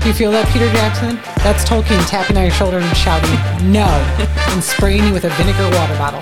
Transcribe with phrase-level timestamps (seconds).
[0.00, 1.16] Do you feel that, Peter Jackson?
[1.44, 3.30] That's Tolkien tapping on your shoulder and shouting,
[3.70, 3.84] no,
[4.48, 6.20] and spraying you with a vinegar water bottle.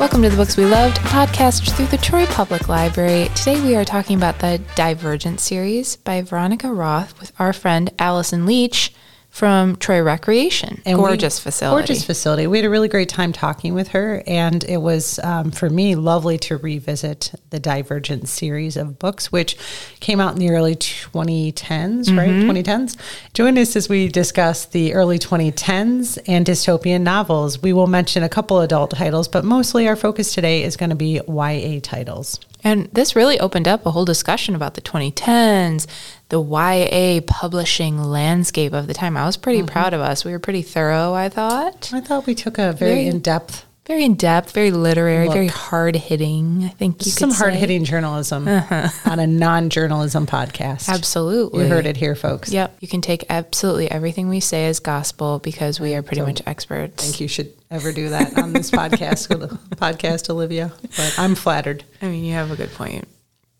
[0.00, 3.28] Welcome to the Books We Loved, podcast through the Troy Public Library.
[3.36, 8.46] Today we are talking about the Divergent series by Veronica Roth with our friend Allyson
[8.46, 8.92] Leach
[9.30, 10.82] from Troy Recreation.
[10.84, 11.86] And we- gorgeous facility.
[11.86, 12.46] Gorgeous facility.
[12.46, 15.94] We had a really great time talking with her, and it was um, for me
[15.94, 19.56] lovely to revisit the Divergent series of books, which
[20.00, 22.30] came out in the early 2010s, right?
[22.30, 22.96] 2010s.
[23.32, 27.62] Join us as we discuss the early 2010s and dystopian novels.
[27.62, 30.96] We will mention a couple adult titles, but mostly our focus today is going to
[30.96, 32.40] be YA titles.
[32.62, 35.86] And this really opened up a whole discussion about the 2010s,
[36.30, 39.16] the YA publishing landscape of the time.
[39.16, 39.66] I was pretty Mm-hmm.
[39.68, 40.24] proud of us.
[40.24, 41.90] We were pretty thorough, I thought.
[41.92, 45.34] I thought we took a very, Very- in depth, Very in depth, very literary, Look.
[45.34, 47.42] very hard hitting, I think you some could say.
[47.42, 47.50] Uh-huh.
[47.50, 50.88] hard hitting journalism on a non journalism podcast.
[50.88, 51.64] Absolutely.
[51.64, 52.52] You heard it here, folks.
[52.52, 52.76] Yep.
[52.80, 57.02] You can take absolutely everything we say as gospel because we are pretty much experts.
[57.04, 59.26] think you should ever do that on this podcast,
[59.76, 60.70] podcast, Olivia.
[60.96, 61.82] But I'm flattered.
[62.00, 63.08] I mean, you have a good point.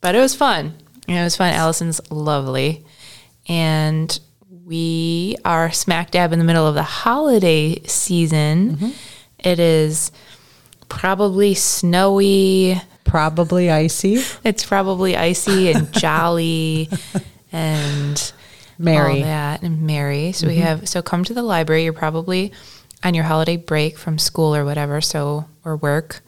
[0.00, 0.74] But it was fun.
[1.08, 1.52] Know, it was fun.
[1.52, 2.84] Allyson's lovely.
[3.48, 4.18] And
[4.64, 8.76] we are smack dab in the middle of the holiday season.
[8.76, 8.90] Mm-hmm.
[9.40, 10.12] It is
[10.88, 12.80] probably snowy.
[13.04, 14.22] Probably icy.
[14.44, 16.88] It's probably icy and jolly
[17.50, 18.32] and
[18.78, 19.14] Mary.
[19.14, 20.32] all that and merry.
[20.32, 20.62] So we mm-hmm.
[20.62, 21.84] have so come to the library.
[21.84, 22.52] You're probably
[23.02, 26.20] on your holiday break from school or whatever, so or work.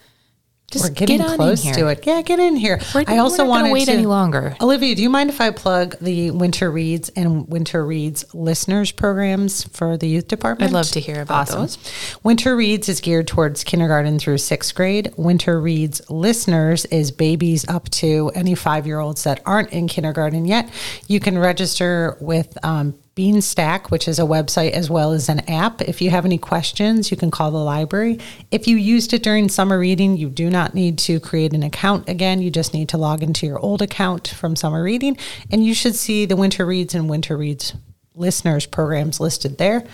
[0.73, 2.07] Just We're getting get close in to it.
[2.07, 2.81] Yeah, get in here.
[2.95, 4.57] We're- I also not gonna wait any longer.
[4.61, 9.65] Olivia, do you mind if I plug the Winter Reads and Winter Reads listeners programs
[9.65, 10.71] for the youth department?
[10.71, 11.61] I'd love to hear about awesome.
[11.61, 11.79] those.
[12.23, 15.13] Winter Reads is geared towards kindergarten through sixth grade.
[15.17, 20.47] Winter Reads listeners is babies up to any five year olds that aren't in kindergarten
[20.47, 20.71] yet.
[21.07, 25.83] You can register with um, Beanstack, which is a website as well as an app.
[25.83, 28.19] If you have any questions, you can call the library.
[28.51, 32.09] If you used it during summer reading, you do not need to create an account
[32.09, 32.41] again.
[32.41, 35.19] You just need to log into your old account from summer reading,
[35.51, 37.75] and you should see the Winter Reads and Winter Reads
[38.15, 39.85] listeners programs listed there.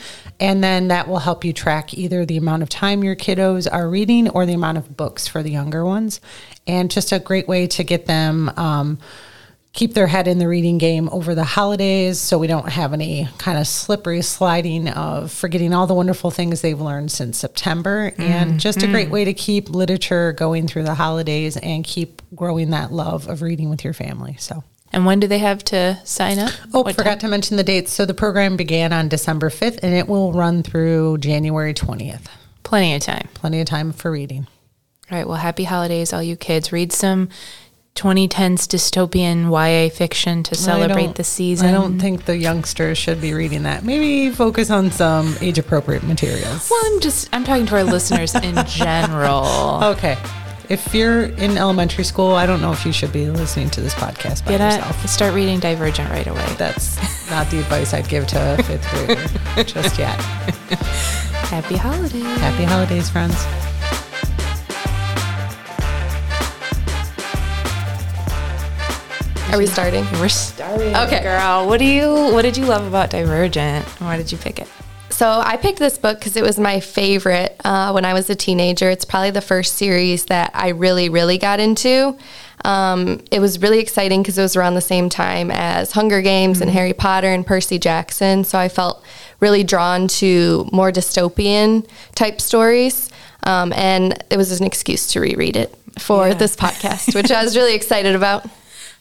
[0.41, 3.89] And then that will help you track either the amount of time your kiddos are
[3.89, 6.21] reading or the amount of books for the younger ones.
[6.67, 8.51] And just a great way to get them.
[8.57, 8.99] Um,
[9.79, 13.29] keep their head in the reading game over the holidays so we don't have any
[13.39, 18.13] kind of slippery sliding of forgetting all the wonderful things they've learned since September.
[18.19, 19.13] And mm, just a great mm.
[19.13, 23.71] way to keep literature going through the holidays and keep growing that love of reading
[23.71, 24.35] with your family.
[24.41, 24.65] So.
[24.93, 26.51] And when do they have to sign up?
[26.75, 27.19] Oh, What forgot time?
[27.21, 27.93] to mention the dates.
[27.93, 32.27] So the program began on December 5th and it will run through January 20th.
[32.65, 33.29] Plenty of time.
[33.33, 34.49] Plenty of time for reading.
[35.09, 35.27] All right.
[35.29, 36.73] Well, happy holidays, all you kids.
[36.73, 37.29] Read some
[37.99, 41.69] 2010s dystopian YA fiction to celebrate the season.
[41.69, 43.83] I don't think the youngsters should be reading that.
[43.83, 46.71] Maybe focus on some age appropriate materials.
[46.71, 49.83] Well, I'm just I'm talking to our listeners in general.
[49.83, 50.17] Okay.
[50.69, 53.95] If you're in elementary school, I don't know if you should be listening to this
[53.95, 55.09] podcast by Get yourself.
[55.09, 56.47] Start reading Divergent right away.
[56.57, 56.97] That's
[57.31, 58.89] not the advice I'd give to a fifth
[59.57, 60.21] grader just yet.
[61.51, 62.23] Happy holidays.
[62.23, 63.35] Happy holidays, friends.
[69.51, 70.05] Are we starting?
[70.21, 70.95] We're starting.
[70.95, 71.23] Okay.
[71.23, 71.67] girl.
[71.67, 73.85] What do you What did you love about Divergent?
[74.01, 74.69] Why did you pick it?
[75.09, 78.35] So I picked this book because it was my favorite uh, when I was a
[78.37, 78.91] teenager.
[78.91, 82.17] It's probably the first series that I really, really got into.
[82.65, 86.61] Um, it was really exciting because it was around the same time as Hunger Games
[86.61, 88.45] and Harry Potter and Percy Jackson.
[88.45, 89.03] So I felt
[89.41, 93.11] really drawn to more dystopian type stories.
[93.45, 96.35] Um, and it was an excuse to reread it for Yeah.
[96.35, 98.47] this podcast, which I was really excited about.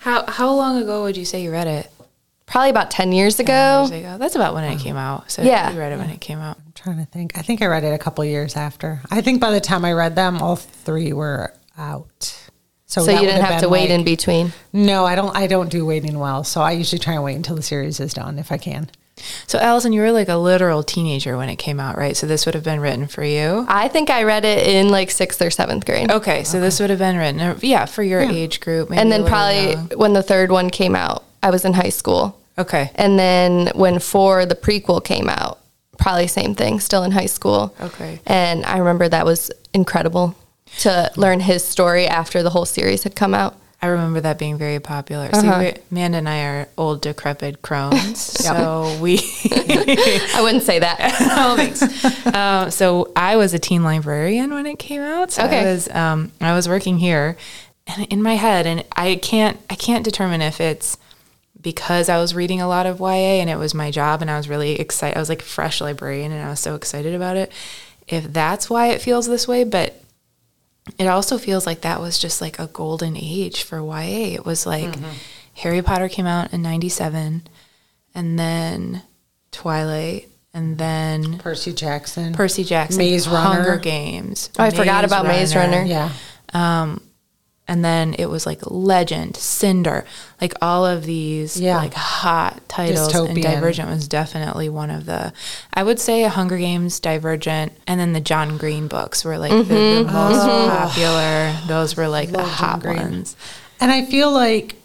[0.07, 1.91] How How long ago would you say you read it?
[2.45, 3.87] Probably about 10 years ago.
[3.89, 4.17] Years ago.
[4.17, 5.29] That's about when it came out.
[5.29, 5.69] So Yeah.
[5.73, 6.55] you read it when it came out.
[6.65, 7.37] I'm trying to think.
[7.37, 9.01] I think I read it a couple years after.
[9.11, 12.33] I think by the time I read them, all three were out.
[12.85, 14.53] So that you would didn't have to wait like- in between.
[14.71, 15.35] No, I don't.
[15.35, 16.45] I don't do waiting well.
[16.45, 18.89] So I usually try and wait until the series is done if I can.
[19.47, 22.15] So Allyson, you were like a literal teenager when it came out, right?
[22.15, 23.65] So this would have been written for you.
[23.67, 26.11] I think I read it in like sixth or seventh grade.
[26.11, 28.89] Okay, so this would have been written, uh, yeah, for your age group.
[28.89, 29.87] maybe and then probably young.
[29.95, 32.39] when the third one came out, I was in high school.
[32.57, 32.91] Okay.
[32.95, 35.59] And then when four, the prequel came out,
[35.97, 37.75] probably same thing, still in high school.
[37.79, 38.19] Okay.
[38.25, 40.35] And I remember that was incredible
[40.79, 43.55] to learn his story after the whole series had come out.
[43.79, 45.29] I remember that being very popular.
[45.33, 48.17] So we, Amanda and I are old, decrepit crones.
[48.47, 49.19] So we,
[49.51, 50.97] I wouldn't say that.
[51.21, 52.25] oh, thanks.
[52.33, 55.31] Um, so I was a teen librarian when it came out.
[55.31, 55.59] So Okay.
[55.59, 57.37] I was, um, I was working here,
[57.85, 60.97] and in my head, and I can't, I can't determine if it's
[61.61, 64.37] because I was reading a lot of YA and it was my job, and I
[64.37, 65.17] was really excited.
[65.17, 67.51] I was like a fresh librarian, and I was so excited about it.
[68.07, 70.01] If that's why it feels this way, but
[70.97, 74.35] it also feels like that was just like a golden age for YA.
[74.35, 75.11] It was like mm-hmm.
[75.55, 77.43] Harry Potter came out in 97
[78.13, 79.03] and then
[79.51, 82.33] Twilight and then Percy Jackson.
[82.33, 83.63] Percy Jackson, Maze Runner.
[83.63, 84.49] Hunger Games.
[84.57, 85.83] Oh, I forgot about Maze Runner.
[85.83, 86.11] yeah.
[86.53, 87.01] Um,
[87.69, 90.05] And then it was like Legend, Cinder,
[90.39, 91.77] like all of these Yeah.
[91.77, 93.13] like hot titles.
[93.13, 95.33] And Divergent was definitely one of the,
[95.73, 99.63] I would say Hunger Games, Divergent, and then the John Green books were like the,
[99.63, 101.53] the most popular.
[101.67, 103.35] Those were like the Love John hot ones.
[103.81, 104.75] And I feel like,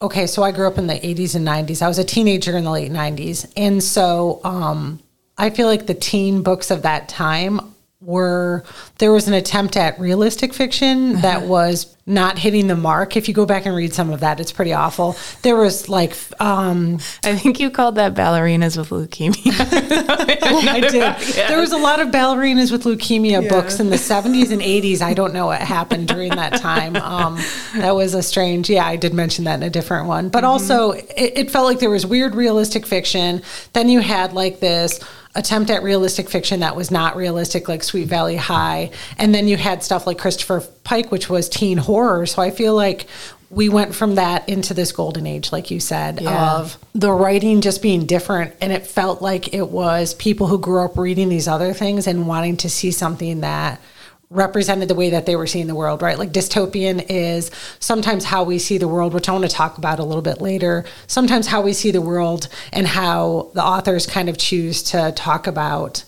[0.00, 1.82] okay, so I grew up in the 80s and 90s.
[1.82, 3.50] I was a teenager in the late 90s.
[3.56, 5.00] And so um,
[5.36, 8.64] I feel like the teen books of that time were,
[8.98, 13.16] there was an attempt at realistic fiction that was not hitting the mark.
[13.16, 15.16] If you go back and read some of that, it's pretty awful.
[15.42, 16.94] There was like, um,
[17.24, 19.36] I think you called that ballerinas with leukemia.
[20.68, 21.36] I did.
[21.48, 25.02] There was a lot of ballerinas with leukemia books in the 70s and 80s.
[25.02, 26.96] I don't know what happened during that time.
[26.96, 27.38] Um,
[27.76, 30.30] that was a strange, yeah, I did mention that in a different one.
[30.30, 33.42] But also, it, it felt like there was weird realistic fiction.
[33.74, 35.00] Then you had like this
[35.34, 38.90] attempt at realistic fiction that was not realistic, like Sweet Valley High.
[39.18, 42.26] And then you had stuff like Christopher Pike, which was teen horror.
[42.26, 43.06] So I feel like
[43.48, 46.52] we went from that into this golden age, like you said, Yeah.
[46.58, 50.84] of the writing just being different and it felt like it was people who grew
[50.84, 53.80] up reading these other things and wanting to see something that
[54.30, 56.18] represented the way that they were seeing the world right?
[56.18, 57.50] Like dystopian is
[57.80, 60.40] sometimes how we see the world which i want to talk about a little bit
[60.40, 60.84] later.
[61.08, 65.46] Sometimes how we see the world and how the authors kind of choose to talk
[65.46, 66.04] about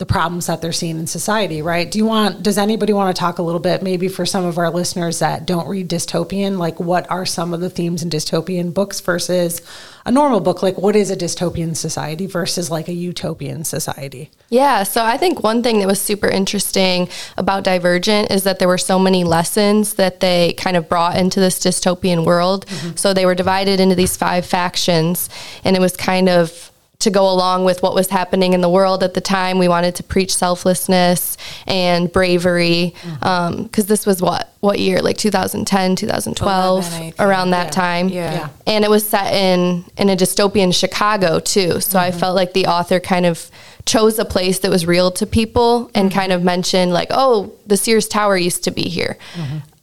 [0.00, 1.90] the problems that they're seeing in society, right?
[1.90, 4.56] Do you want does anybody want to talk a little bit maybe for some of
[4.56, 8.72] our listeners that don't read dystopian, like what are some of the themes in dystopian
[8.72, 9.60] books versus
[10.06, 10.62] a normal book?
[10.62, 14.30] Like what is a dystopian society versus like a utopian society?
[14.48, 18.68] Yeah, so I think one thing that was super interesting about Divergent is that there
[18.68, 22.64] were so many lessons that they kind of brought into this dystopian world.
[22.64, 22.96] Mm-hmm.
[22.96, 25.28] So they were divided into these five factions,
[25.62, 26.69] and it was kind of
[27.00, 29.58] to go along with what was happening in the world at the time.
[29.58, 31.36] We wanted to preach selflessness
[31.66, 37.66] and bravery um, because this was what what year like 2010 2012 11, around that
[37.66, 37.70] Yeah.
[37.70, 38.32] time Yeah.
[38.32, 38.48] Yeah.
[38.66, 41.80] and it was set in in a dystopian Chicago too.
[41.80, 43.50] So I felt like the author kind of
[43.86, 47.76] chose a place that was real to people and kind of mentioned like, oh, the
[47.78, 49.16] Sears Tower used to be here,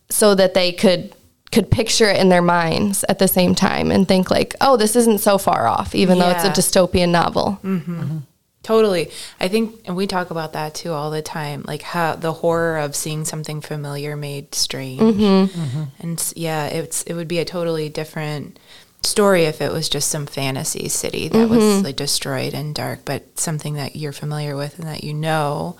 [0.09, 1.13] so that they could
[1.51, 4.95] could picture it in their minds at the same time and think like, oh, this
[4.95, 7.59] isn't so far off, even though it's a dystopian novel.
[7.63, 8.17] Mm-hmm.
[8.63, 9.09] Totally.
[9.39, 12.77] I think, and we talk about that too all the time, like how the horror
[12.79, 14.99] of seeing something familiar made strange.
[14.99, 15.59] Mm-hmm.
[15.59, 15.83] Mm-hmm.
[15.99, 18.59] And yeah, it's it would be a totally different
[19.03, 23.39] story if it was just some fantasy city that was like destroyed and dark, but
[23.39, 25.77] something that you're familiar with and that you know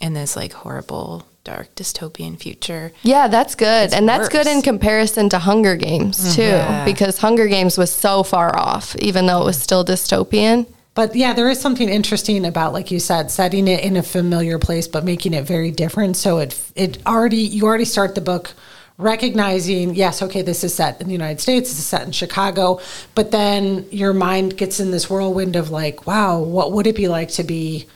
[0.00, 2.92] in this like horrible dark dystopian future.
[3.02, 3.94] Yeah, that's good.
[3.94, 6.34] and that's good in comparison to Hunger Games mm-hmm.
[6.34, 6.84] too, Yeah.
[6.84, 10.66] because Hunger Games was so far off, even though it was still dystopian.
[10.94, 14.58] But yeah, there is something interesting about, like you said, setting it in a familiar
[14.58, 16.16] place, but making it very different.
[16.16, 18.52] So it it already you already start the book
[18.98, 22.80] recognizing, yes, okay, this is set in the United States, this is set in Chicago,
[23.14, 27.06] but then your mind gets in this whirlwind of like, wow, what would it be
[27.06, 27.86] like to be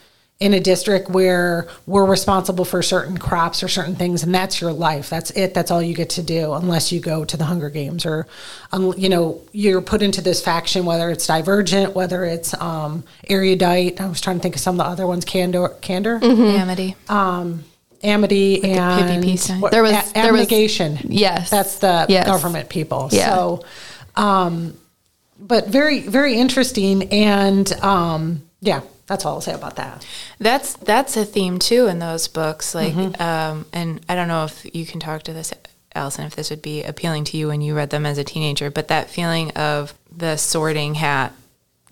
[0.43, 4.73] in a district where we're responsible for certain crops or certain things and that's your
[4.73, 7.71] life that's it that's all you get to do unless you go to the hunger
[7.71, 8.27] games or
[8.73, 14.01] um, you know you're put into this faction whether it's divergent whether it's um, erudite
[14.01, 16.97] i was trying to think of some of the other ones candor candor Amity.
[18.03, 19.61] amity and PPP sign.
[19.61, 21.51] what- There was- a- there was- abnegation Yes.
[21.51, 22.27] that's the Yes.
[22.27, 23.35] government people Yeah.
[23.35, 23.65] so
[24.17, 24.75] um,
[25.39, 30.05] but very very interesting and um, yeah that's all i'll say about that
[30.39, 32.75] That's that's a theme too in those books.
[32.75, 33.23] Like, mm-hmm.
[33.23, 35.53] um, and I don't know if you can talk to this,
[35.95, 38.71] Allyson, if this would be appealing to you when you read them as a teenager.
[38.71, 41.33] But that feeling of the sorting hat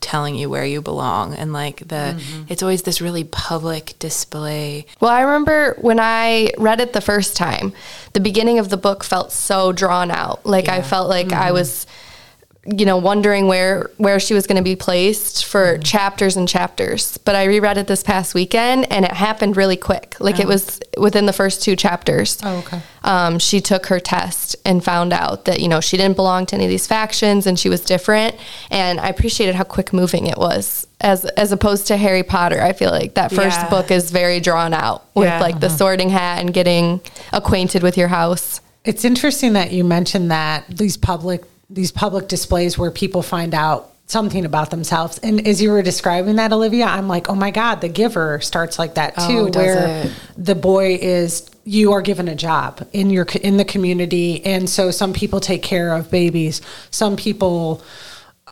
[0.01, 2.45] telling you where you belong, and like the, mm-hmm.
[2.49, 4.87] it's always this really public display.
[4.99, 7.73] Well, I remember when I read it the first time,
[8.15, 10.45] the beginning of the book felt so drawn out.
[10.47, 11.55] Like I felt like I mm-hmm.
[11.55, 11.87] was
[12.67, 15.83] you know, wondering where where she was going to be placed for Mm-hmm.
[15.83, 17.17] chapters and chapters.
[17.19, 20.15] But I reread it this past weekend, and it happened really quick.
[20.21, 22.39] Like it was within the first two chapters.
[22.43, 22.83] Oh, okay.
[23.03, 26.55] Um, she took her test and found out that you know she didn't belong to
[26.55, 28.37] any of these factions, and she was different.
[28.71, 32.61] And I appreciated how quick moving it was, as as opposed to Harry Potter.
[32.61, 33.71] I feel like that first Yeah.
[33.71, 35.41] book is very drawn out with Yeah.
[35.41, 37.01] like the Sorting Hat and getting
[37.33, 38.61] acquainted with your house.
[38.85, 43.93] It's interesting that you mentioned that these public these public displays where people find out
[44.07, 45.19] something about themselves.
[45.19, 48.77] And as you were describing that, Olivia, I'm like, oh my God, The Giver starts
[48.79, 50.13] like that oh, too, Oh, where it?
[50.37, 54.91] the boy is you are given a job in your in the community, and so
[54.91, 56.61] some people take care of babies,
[56.91, 57.83] some people.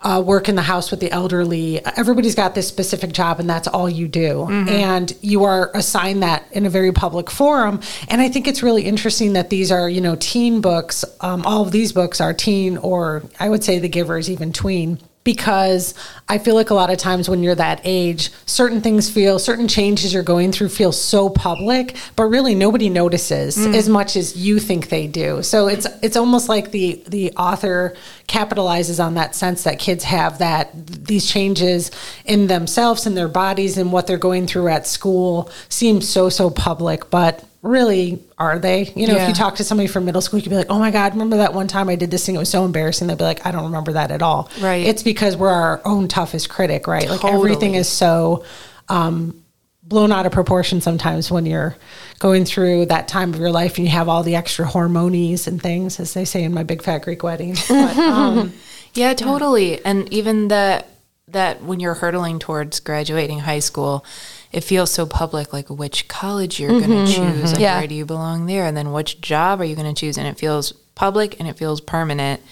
[0.00, 1.84] Uh, work in the house with the elderly.
[1.96, 4.46] Everybody's got this specific job, and that's all you do.
[4.68, 7.80] And you are assigned that in a very public forum.
[8.08, 11.04] And I think it's really interesting that these are, you know, teen books.
[11.20, 14.52] Um, all of these books are teen, or I would say The Giver is even
[14.52, 15.92] tween because
[16.26, 19.68] I feel like a lot of times when you're that age, certain things feel, certain
[19.68, 23.74] changes you're going through feel so public, but really nobody notices mm.
[23.74, 25.42] as much as you think they do.
[25.42, 27.94] So it's it's almost like the the author
[28.26, 31.90] capitalizes on that sense that kids have that these changes
[32.24, 36.48] in themselves and their bodies and what they're going through at school seem so so
[36.48, 38.84] public, but really are they?
[38.94, 40.78] You know if you talk to somebody from middle school you could be like oh
[40.78, 42.34] my god remember that one time i did this thing?
[42.34, 43.08] It was so embarrassing.
[43.08, 44.50] They'll be like i don't remember that at all.
[44.60, 44.86] Right.
[44.86, 47.08] it's because we're our own toughest critic right?
[47.08, 48.44] Like everything is so
[48.88, 49.42] um,
[49.82, 51.76] blown out of proportion sometimes when you're
[52.18, 55.62] going through that time of your life and you have all the extra hormonies and
[55.62, 57.56] things as they say in my big fat greek wedding.
[57.68, 58.52] But, um,
[58.94, 59.84] Yeah, totally.
[59.84, 60.88] And even that
[61.28, 64.04] that when you're hurtling towards graduating high school,
[64.52, 67.46] it feels so public like which college you're going to mm-hmm, choose, mm-hmm.
[67.46, 67.78] like Yeah.
[67.78, 70.26] where do you belong there and then which job are you going to choose and
[70.26, 72.42] it feels public and it feels permanent.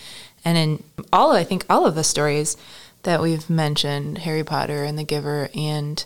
[0.44, 2.56] And in all I think all of the stories
[3.02, 6.04] that we've mentioned, Harry Potter and The Giver and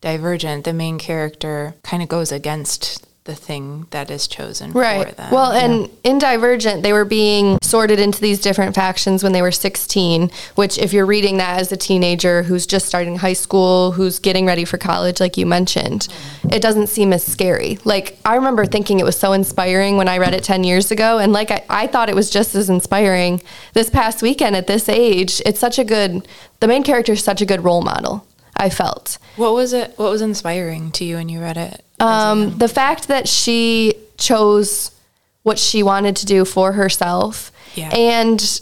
[0.00, 5.16] Divergent, the main character kind of goes against the thing that is chosen for Right.
[5.16, 5.30] them.
[5.30, 9.52] Well, and in Divergent, they were being sorted into these different factions when they were
[9.52, 14.18] 16, which, if you're reading that as a teenager who's just starting high school, who's
[14.18, 16.08] getting ready for college, like you mentioned,
[16.50, 17.78] it doesn't seem as scary.
[17.84, 21.18] Like, I remember thinking it was so inspiring when I read it 10 years ago.
[21.18, 23.40] And like, I, I thought it was just as inspiring
[23.74, 25.40] this past weekend at this age.
[25.46, 26.26] It's such a good,
[26.58, 28.26] the main character is such a good role model,
[28.56, 29.18] I felt.
[29.36, 31.84] what was it what was inspiring to you when you read it?
[32.00, 34.90] Um, the fact that she chose
[35.42, 37.88] what she wanted to do for herself Yeah.
[37.94, 38.60] and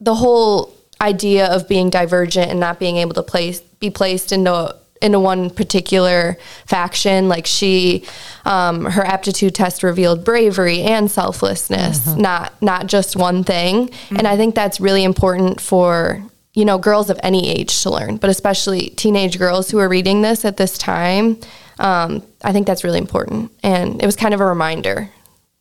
[0.00, 4.74] the whole idea of being divergent and not being able to place be placed into
[5.00, 8.04] into one particular faction like she
[8.44, 14.36] um, her aptitude test revealed bravery and selflessness not not just one thing and i
[14.36, 16.20] think that's really important for
[16.54, 20.22] you know girls of any age to learn but especially teenage girls who are reading
[20.22, 21.38] this at this time
[21.78, 25.10] um, i think that's really important and it was kind of a reminder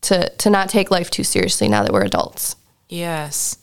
[0.02, 2.56] to to not take life too seriously now that we're adults
[2.90, 3.58] Yes.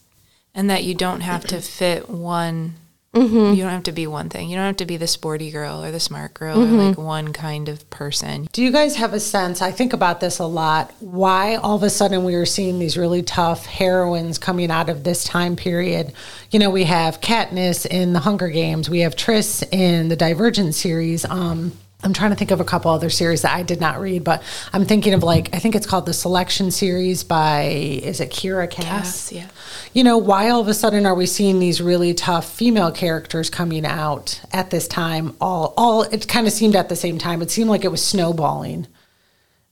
[0.55, 2.75] And that you don't have to fit one
[3.15, 3.55] Mm-hmm.
[3.55, 4.49] you don't have to be one thing.
[4.51, 6.77] You don't have to be the sporty girl or the smart girl or Mm-hmm.
[6.79, 8.49] like one kind of person.
[8.53, 11.83] do you guys have a sense i think about this a lot why all of
[11.83, 16.13] a sudden we are seeing these really tough heroines coming out of this time period
[16.51, 20.75] you know we have katniss in the hunger games we have Tris in the divergent
[20.75, 21.73] series um
[22.05, 24.43] I'm trying to think of a couple other series that I did not read, but
[24.73, 28.71] I'm thinking of like I think it's called the Selection series by is it Kiera
[28.71, 28.85] Cass?
[28.85, 29.49] Cass, yeah.
[29.95, 33.49] You know, why all of a sudden are we seeing these really tough female characters
[33.49, 35.35] coming out at this time?
[35.41, 37.41] All, all it kind of seemed at the same time.
[37.41, 38.87] It seemed like it was snowballing.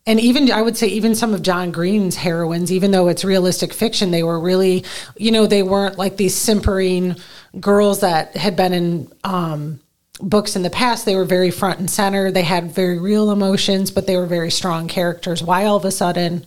[0.07, 3.73] And even I would say even some of John Green's heroines, even though it's realistic
[3.73, 4.85] fiction, they were really,
[5.17, 7.17] you know, they weren't like these simpering
[7.61, 9.81] girls that had been in um,
[10.23, 11.05] books in the past.
[11.05, 12.31] They were very front and center.
[12.31, 15.43] They had very real emotions, but they were very strong characters.
[15.43, 16.47] Why all of a sudden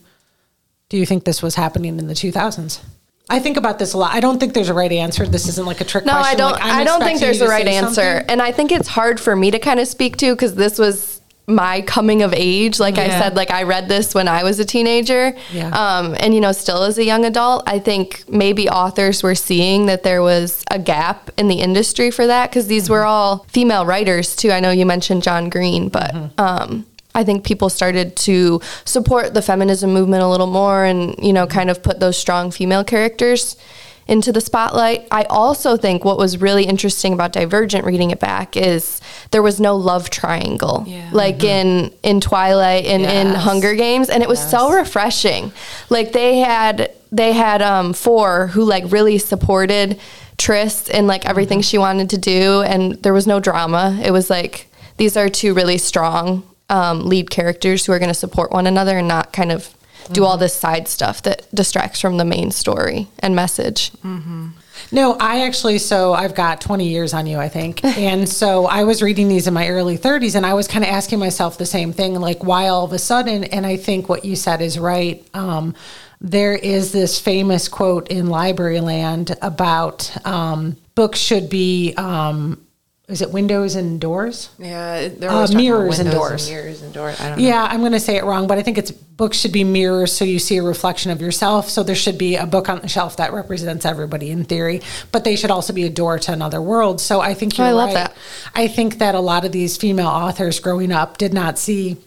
[0.90, 2.80] do you think this was happening in the 2000s?
[3.30, 4.14] I think about this a lot.
[4.14, 5.26] I don't think there's a right answer.
[5.26, 6.36] This isn't like a trick No, question.
[6.36, 6.52] I don't.
[6.52, 8.30] Like, I'm don't think there's a right answer, something.
[8.30, 11.15] and I think it's hard for me to kind of speak to because this was
[11.48, 12.80] my coming of age.
[12.80, 15.70] Like I said, like I read this when I was a teenager, Yeah.
[15.70, 17.64] um, and you know, still as a young adult.
[17.68, 22.26] I think maybe authors were seeing that there was a gap in the industry for
[22.28, 24.52] that because these were all female writers too.
[24.52, 26.14] I know you mentioned John Green, but.
[26.40, 26.86] Um,
[27.18, 31.48] I think people started to support the feminism movement a little more and, you know,
[31.48, 33.56] kind of put those strong female characters
[34.08, 35.08] into the spotlight.
[35.12, 39.60] I also think what was really interesting about Divergent reading it back is there was
[39.60, 41.10] no love triangle Yeah.
[41.12, 45.52] like in in Twilight and in Hunger Games and it was so refreshing.
[45.90, 50.00] Like they had they had um four who like really supported
[50.38, 54.00] Tris and like everything she wanted to do and there was no drama.
[54.04, 58.14] It was like these are two really strong um, lead characters who are going to
[58.16, 59.75] support one another and not kind of
[60.12, 63.92] do all this side stuff that distracts from the main story and message.
[64.92, 67.84] No, I actually, so I've got 20 years on you, I think.
[67.96, 70.92] And so I was reading these in my early 30s and I was kind of
[70.92, 73.46] asking myself the same thing, like, why all of a sudden?
[73.46, 75.26] And I think what you said is right.
[75.34, 75.76] Um,
[76.22, 82.62] there is this famous quote in Library Land about um, books should be, um,
[83.08, 84.50] is it windows and doors?
[84.58, 86.50] Yeah, there Uh, mirrors and doors.
[86.50, 87.20] mirrors and doors.
[87.22, 87.44] I don't know.
[87.48, 90.12] Yeah, I'm going to say it wrong, but I think it's books should be mirrors
[90.12, 91.70] so you see a reflection of yourself.
[91.70, 94.82] So there should be a book on the shelf that represents everybody in theory,
[95.12, 97.00] but they should also be a door to another world.
[97.00, 97.94] So I think you're I love right.
[97.94, 98.16] that.
[98.56, 101.98] I think that a lot of these female authors growing up did not see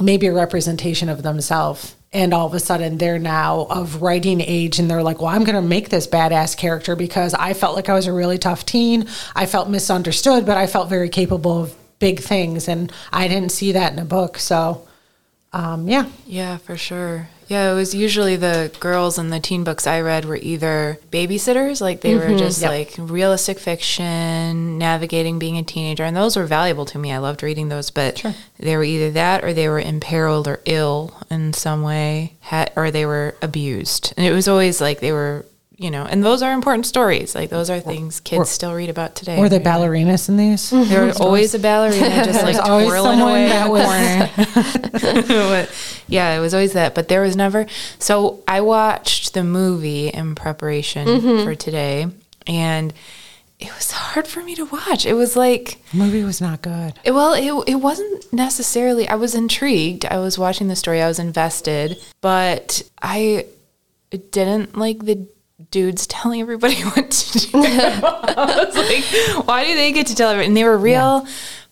[0.00, 1.96] maybe a representation of themselves.
[2.12, 5.44] And all of a sudden, they're now of writing age, and they're like, "Well, I'm
[5.44, 8.66] going to make this badass character because I felt like I was a really tough
[8.66, 9.06] teen.
[9.36, 13.70] I felt misunderstood, but I felt very capable of big things, and I didn't see
[13.72, 14.88] that in a book." So,
[15.52, 17.28] um, yeah, Yeah, for sure.
[17.50, 21.80] Yeah, it was usually the girls in the teen books I read were either babysitters,
[21.80, 22.38] like they were mm-hmm.
[22.38, 22.70] just Yep.
[22.70, 27.10] like realistic fiction, navigating being a teenager, and those were valuable to me.
[27.12, 28.34] I loved reading those, but Sure.
[28.60, 32.92] they were either that or they were imperiled or ill in some way, ha- or
[32.92, 34.14] they were abused.
[34.16, 35.44] And it was always like they were,
[35.80, 37.34] you know, and those are important stories.
[37.34, 39.38] Like those are things kids Or- still read about today.
[39.38, 39.64] were right?
[39.64, 40.70] ballerinas in these?
[40.70, 40.90] Mm-hmm.
[40.90, 43.72] There was always a ballerina just like twirling away that in
[45.16, 45.66] the corner.
[46.06, 46.94] Yeah, it was always that.
[46.94, 47.64] But there was never.
[47.98, 51.44] So I watched the movie in preparation mm-hmm.
[51.44, 52.08] for today,
[52.46, 52.92] and
[53.58, 55.06] it was hard for me to watch.
[55.06, 55.78] It was like.
[55.92, 56.92] The movie was not good.
[57.04, 59.08] It- Well, it, it wasn't necessarily.
[59.08, 60.04] I was intrigued.
[60.04, 61.00] I was watching the story.
[61.00, 63.46] I was invested, but I
[64.10, 65.26] didn't like the
[65.70, 67.50] dudes telling everybody what to do.
[67.54, 70.48] I was like, why do they get to tell everybody?
[70.48, 71.26] And they were real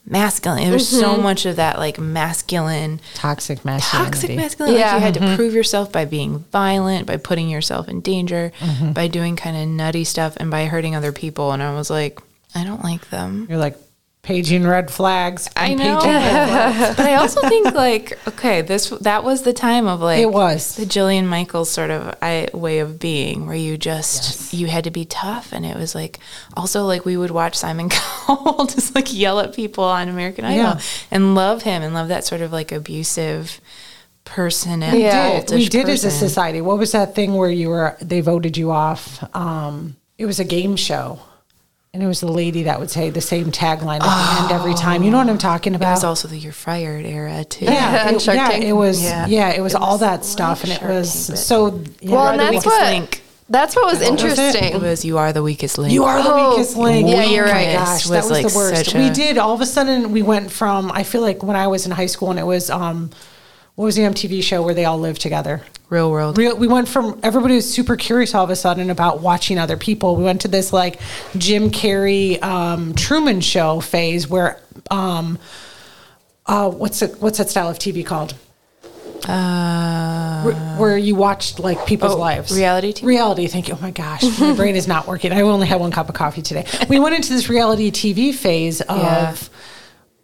[0.06, 0.64] masculine.
[0.64, 1.22] There was so mm-hmm.
[1.22, 4.10] much of that like masculine, Toxic masculinity.
[4.10, 4.80] toxic masculinity.
[4.80, 4.94] Yeah.
[4.94, 5.36] You had to mm-hmm.
[5.36, 8.92] prove yourself by being violent, by putting yourself in danger, mm-hmm.
[8.92, 11.52] by doing kind of nutty stuff, and by hurting other people.
[11.52, 12.20] And I was like,
[12.54, 13.46] I don't like them.
[13.48, 13.76] You're like
[14.22, 15.48] paging red flags.
[15.56, 16.96] I and know, paging red flags.
[16.96, 20.76] but I also think like okay, this that was the time of like It was.
[20.76, 24.90] the Jillian Michaels sort of I, way of being, where you just you had to
[24.90, 26.18] be tough, and it was like
[26.56, 30.56] also like we would watch Simon Cowell just like yell at people on American Idol
[30.64, 30.80] Yeah.
[31.10, 33.60] and love him and love that sort of like abusive
[34.24, 35.40] person and Yeah.
[35.40, 35.50] did.
[35.56, 36.60] We did as a society.
[36.60, 37.96] What was that thing where you were?
[38.02, 39.24] They voted you off.
[39.34, 41.18] Um, it was a game show,
[41.98, 44.74] and it was the lady that would say the same tagline at the end every
[44.74, 45.02] time.
[45.02, 45.88] You know what I'm talking about?
[45.88, 47.64] It was also the You're Fired era too.
[47.64, 48.64] yeah, it, Shark yeah, Tank.
[48.64, 49.02] it was.
[49.02, 49.26] Yeah.
[49.26, 51.82] Yeah, it was It all was that stuff, and it was Tank, so.
[52.00, 53.22] Yeah, Well, and that's what link.
[53.48, 54.10] that's what was was it?
[54.12, 54.64] interesting.
[54.74, 55.92] It was You Are the Weakest Link.
[55.92, 57.08] You are the Oh, weakest link.
[57.08, 57.72] yeah, you're oh right.
[57.72, 58.84] Gosh, Was that was like the worst.
[58.86, 60.12] such we did all of a sudden.
[60.12, 60.92] We went from.
[60.92, 63.10] I feel like when I was in high school, and it was um,
[63.78, 65.62] what was the MTV show where they all lived together?
[65.88, 66.36] Real World.
[66.36, 69.76] Real, we went from everybody was super curious all of a sudden about watching other
[69.76, 70.16] people.
[70.16, 70.98] We went to this like
[71.36, 74.60] Jim Carrey um, Truman Show phase where
[74.90, 75.38] um,
[76.44, 78.34] uh, what's it, what's that style of TV called?
[79.28, 82.50] Uh, Where, where you watched like people's Oh, lives.
[82.52, 83.04] reality TV?
[83.04, 83.46] Reality.
[83.46, 83.74] Thank you.
[83.74, 85.30] Oh my gosh, my brain is not working.
[85.30, 86.66] I only had one cup of coffee today.
[86.88, 88.98] We went into this reality TV phase of.
[88.98, 89.36] Yeah.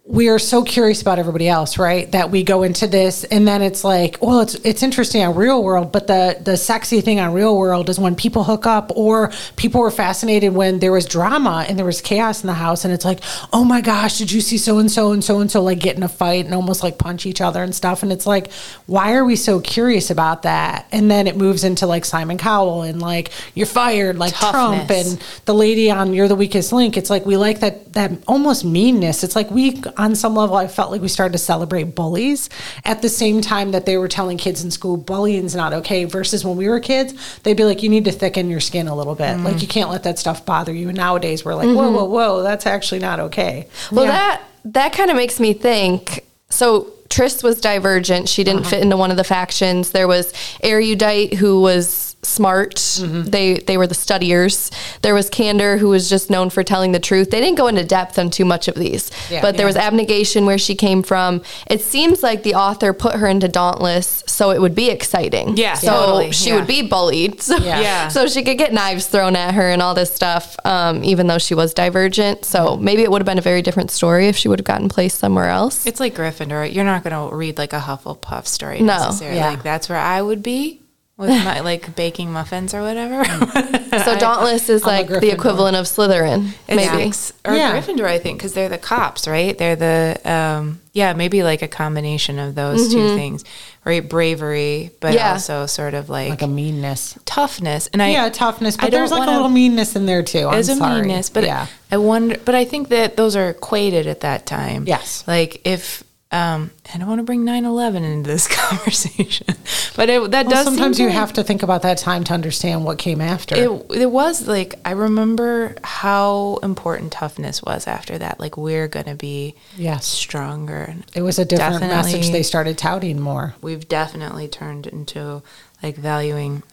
[0.07, 2.11] We are so curious about everybody else, right?
[2.11, 5.63] That we go into this, and then it's like, well, it's it's interesting on Real
[5.63, 9.31] World, but the the sexy thing on Real World is when people hook up, or
[9.55, 12.93] people were fascinated when there was drama and there was chaos in the house, and
[12.93, 15.63] it's like, oh my gosh, did you see so and so and so and so
[15.63, 18.03] like get in a fight and almost like punch each other and stuff?
[18.03, 18.53] And it's like,
[18.85, 20.85] why are we so curious about that?
[20.91, 25.19] And then it moves into like Simon Cowell and like you're fired, like Trump and
[25.45, 26.95] the lady on You're the Weakest Link.
[26.95, 29.23] It's like we like that that almost meanness.
[29.23, 32.49] It's like we on some level I felt like we started to celebrate bullies
[32.83, 36.43] at the same time that they were telling kids in school bullying's not okay versus
[36.45, 39.15] when we were kids, they'd be like, You need to thicken your skin a little
[39.15, 39.37] bit.
[39.39, 40.87] Like you can't let that stuff bother you.
[40.89, 43.67] And nowadays we're like, Whoa, whoa, whoa, that's actually not okay.
[43.91, 44.11] Well, Yeah.
[44.11, 46.25] that that kind of makes me think.
[46.49, 48.27] So Tris was divergent.
[48.29, 48.53] She Uh-huh.
[48.53, 49.91] didn't fit into one of the factions.
[49.91, 52.75] There was Erudite, who was smart.
[52.75, 53.23] Mm-hmm.
[53.29, 54.71] They they were the studiers.
[55.01, 57.29] There was Candor, who was just known for telling the truth.
[57.31, 59.41] They didn't go into depth on too much of these, Yeah.
[59.41, 59.67] but there Yeah.
[59.69, 61.41] was abnegation, where she came from.
[61.67, 65.55] It seems like the author put her into Dauntless so it would be exciting.
[65.57, 66.31] Yeah, so totally.
[66.31, 66.55] she Yeah.
[66.57, 67.41] would be bullied.
[67.45, 67.79] So, Yeah.
[67.79, 68.07] Yeah.
[68.07, 71.37] so she could get knives thrown at her and all this stuff, um, even though
[71.37, 72.43] she was divergent.
[72.45, 74.89] So maybe it would have been a very different story if she would have gotten
[74.89, 75.85] placed somewhere else.
[75.85, 76.73] It's like Gryffindor.
[76.73, 78.97] You're not going to read like a Hufflepuff story No.
[78.97, 79.37] necessarily.
[79.37, 79.49] Yeah.
[79.49, 80.81] Like that's where I would be
[81.17, 83.23] with my like baking muffins or whatever.
[83.95, 87.03] So Dauntless is I'm like the equivalent of Slytherin, maybe.
[87.07, 87.71] X- or Yeah.
[87.79, 89.57] Gryffindor, I think, because they're the cops, right?
[89.57, 93.45] They're the um, yeah, maybe like a combination of those two things,
[93.85, 94.07] right?
[94.07, 95.15] Bravery, but Mm-hmm.
[95.17, 95.31] Yeah.
[95.31, 97.17] also sort of like, like a meanness.
[97.23, 97.87] toughness.
[97.93, 100.47] And I yeah, toughness, I but there's like a wanna- little meanness in there too.
[100.47, 101.01] I'm There's a sorry.
[101.03, 102.35] meanness, but yeah, I wonder.
[102.43, 104.83] But I think that those are equated at that time.
[104.87, 105.23] Yes.
[105.25, 106.03] Like if
[106.35, 109.47] um, I don't want to bring 9/11 into this conversation,
[109.95, 110.65] but it, that well, does.
[110.65, 113.55] sometimes you to- have to think about that time to understand what came after.
[113.55, 118.39] It, it was like I remember how important toughness was after that.
[118.39, 120.05] Like we're gonna be Yes.
[120.05, 120.95] stronger.
[121.13, 123.55] It was a different message they started touting more.
[123.61, 125.41] We've definitely turned into
[125.81, 126.63] like valuing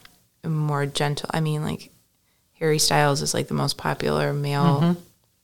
[0.43, 1.29] more gentle.
[1.33, 1.89] I mean, like
[2.59, 4.97] Harry Styles is like the most popular male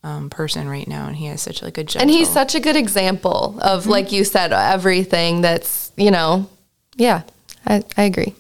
[0.04, 2.02] um, person right now, and he has such like a gentle.
[2.02, 6.50] And he's such a good example of, like you said, everything that's, you know,
[6.96, 7.24] yeah,
[7.66, 8.36] I, I agree.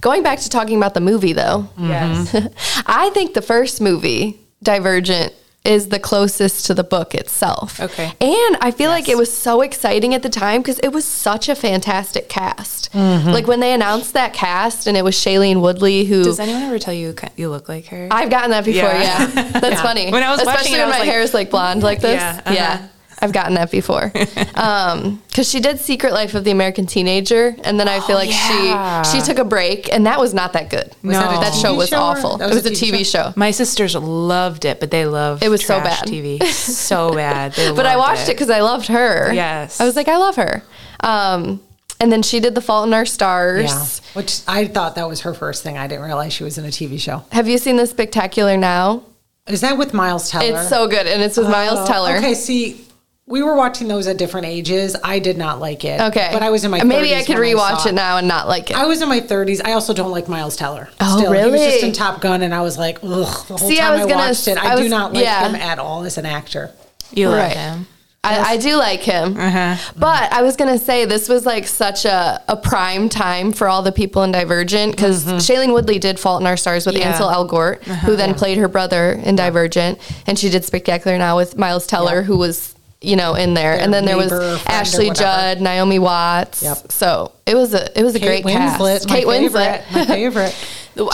[0.00, 2.34] Going back to talking about the movie, though, yes.
[2.86, 5.34] I think the first movie, Divergent,
[5.66, 7.80] is the closest to the book itself.
[7.80, 8.04] Okay.
[8.20, 11.48] And I feel like it was so exciting at the time because it was such
[11.48, 12.94] a fantastic cast.
[12.94, 16.24] Like when they announced that cast and it was Shailene Woodley, who.
[16.24, 18.08] Does anyone ever tell you you look like her?
[18.10, 19.30] I've gotten that before, Yeah.
[19.34, 19.60] yeah.
[19.60, 20.10] That's funny.
[20.10, 22.00] When I was watching Especially it, I when my like- hair is like blonde like
[22.00, 22.14] this.
[22.20, 22.54] Yeah, uh-huh.
[22.54, 22.88] Yeah.
[23.20, 24.12] I've gotten that before.
[24.56, 27.54] Um, cause she did Secret Life of the American Teenager.
[27.62, 29.02] And then I feel like yeah.
[29.02, 30.94] she, she took a break and that was not that good.
[31.02, 31.12] No.
[31.12, 32.38] that That show was show awful.
[32.38, 33.34] that It was a TV show.
[33.36, 36.06] My sisters loved it, but they loved It was so bad.
[36.06, 37.52] TV so bad.
[37.52, 39.30] They But I watched it because I loved her.
[39.32, 39.78] Yes.
[39.78, 40.62] I was like, I love her.
[41.00, 41.60] Um,
[42.00, 43.64] and then she did The Fault in Our Stars.
[43.70, 45.76] Yeah, which I thought that was her first thing.
[45.76, 47.24] I didn't realize she was in a TV show.
[47.32, 49.02] Have you seen The Spectacular Now?
[49.46, 50.58] Is that with Miles Teller?
[50.58, 51.06] It's so good.
[51.06, 52.16] And it's with Miles Oh, Teller.
[52.16, 52.85] Okay, see,
[53.28, 54.94] we were watching those at different ages.
[55.02, 56.00] I did not like it.
[56.00, 56.28] Okay.
[56.32, 58.46] but I was in my Maybe 30s I could rewatch saw it now and not
[58.46, 58.76] like it.
[58.76, 59.60] I was in my 30s.
[59.64, 60.88] I also don't like Miles Teller.
[61.00, 61.58] Oh, really?
[61.58, 63.46] He was just in Top Gun, and I was like, ugh.
[63.48, 65.24] The whole See, I time I, was gonna- watched it, I, I do not like
[65.24, 65.48] yeah.
[65.48, 66.70] him at all as an actor.
[67.12, 67.56] You love Right.
[67.56, 67.86] him.
[68.22, 69.36] I, I do like him.
[69.36, 69.76] Uh-huh.
[69.96, 73.68] But I was going to say this was like such a, a prime time for
[73.68, 77.02] all the people in Divergent because Shailene Woodley did Fault in Our Stars with Mm-hmm.
[77.02, 77.12] Yeah.
[77.12, 80.00] Ansel Elgort, who then played her brother in Divergent.
[80.26, 82.22] And she did Spectacular Now with Miles Teller, Yeah.
[82.22, 83.74] who was, you know, in there.
[83.76, 85.10] Their and then there was neighbor, friend, or Ashley.
[85.10, 86.62] Judd, Naomi Watts.
[86.62, 86.92] Yep.
[86.92, 89.08] So it was a it was a Kate great Winslet, cast.
[89.08, 89.92] Kate favorite, Winslet.
[89.92, 90.54] my favorite.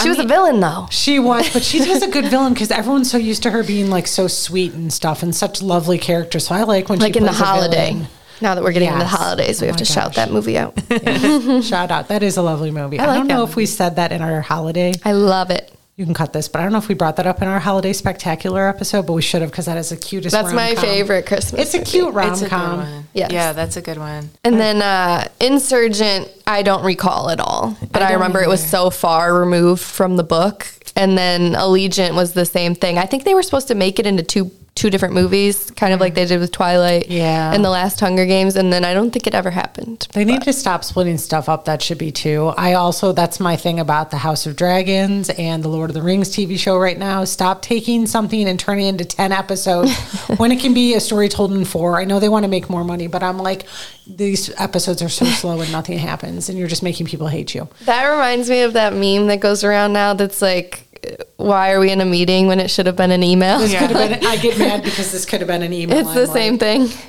[0.01, 0.87] she was a villain though.
[0.91, 3.91] She was, but she was a good villain because everyone's so used to her being
[3.91, 6.47] like so sweet and stuff and such lovely characters.
[6.47, 7.93] So I like when Like she in the holiday.
[7.93, 8.07] villain.
[8.41, 10.77] Now that we're getting into the holidays, we Oh have to shout that movie out.
[11.65, 12.09] Shout out.
[12.09, 12.99] That is a lovely movie.
[12.99, 14.93] I, like don't know if we said that in our holiday.
[15.05, 15.72] I love it.
[15.95, 17.59] You can cut this, but I don't know if we brought that up in our
[17.59, 20.33] holiday spectacular episode, but we should have because that is the cutest.
[20.33, 20.85] That's my rom-com.
[20.85, 21.61] favorite Christmas.
[21.61, 21.91] It's a movie.
[21.91, 22.79] cute rom It's a good com.
[22.79, 23.09] one.
[23.13, 23.31] Yes.
[23.31, 24.31] Yeah, that's a good one.
[24.43, 28.65] And then uh, Insurgent, I don't recall at all, but I, don't remember it was
[28.67, 30.67] so far removed from the book.
[30.97, 32.97] And then Allegiant was the same thing.
[32.97, 36.01] I think they were supposed to make it into two two different movies, kind of
[36.01, 37.53] like they did with Twilight, Yeah.
[37.53, 38.57] and the last Hunger Games.
[38.57, 40.09] And then I don't think it ever happened.
[40.15, 41.67] They need to stop splitting stuff up.
[41.67, 42.47] That should be two.
[42.57, 46.01] I also, that's my thing about the House of Dragons and the Lord of the
[46.03, 47.25] Rings TV show right now.
[47.25, 49.95] Stop taking something and turning it into 10 episodes
[50.39, 52.01] when it can be a story told in four.
[52.01, 53.65] I know they want to make more money, but I'm like,
[54.07, 57.69] these episodes are so slow and nothing happens, and you're just making people hate you.
[57.85, 60.15] That reminds me of that meme that goes around now.
[60.15, 60.92] That's like,
[61.37, 63.59] why are we in a meeting when it should have been an email?
[63.59, 65.99] This could have been, I get mad because this could have been an email.
[65.99, 66.61] It's the I'm same like,
[66.91, 67.09] thing.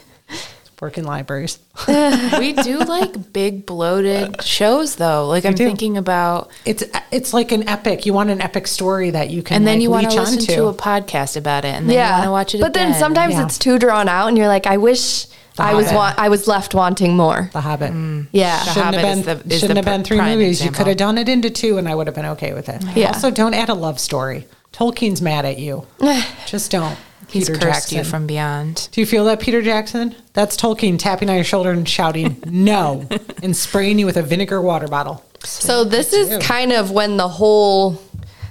[0.82, 1.60] Work in libraries.
[1.88, 5.28] we do like big bloated shows though.
[5.30, 5.66] Like I'm do.
[5.66, 8.06] thinking about It's it's like an epic.
[8.06, 10.40] You want an epic story that you can and then like, you want to listen
[10.58, 12.94] to a podcast about it and then you yeah, want to watch it But then
[12.96, 13.46] sometimes Yeah.
[13.46, 16.48] it's too drawn out, and you're like, I wish The I was wa- I was
[16.48, 17.50] left wanting more.
[17.54, 17.94] the Hobbit.
[18.32, 18.58] Yeah.
[18.64, 20.64] The shouldn't Hobbit have is the- is shouldn't the have been three prime movies.
[20.66, 22.84] You could have done it into two, and I would have been okay with it.
[22.96, 23.08] Yeah.
[23.10, 24.48] Also, don't add a love story.
[24.72, 25.86] Tolkien's mad at you.
[26.48, 26.98] Just don't.
[27.30, 27.98] He's Peter cursed Jackson.
[28.00, 28.90] you from beyond.
[28.92, 30.16] Do you feel that, Peter Jackson?
[30.34, 33.08] That's Tolkien tapping on your shoulder and shouting "No"
[33.42, 35.24] and spraying you with a vinegar water bottle.
[35.44, 36.40] So this is too.
[36.40, 38.00] kind of when the whole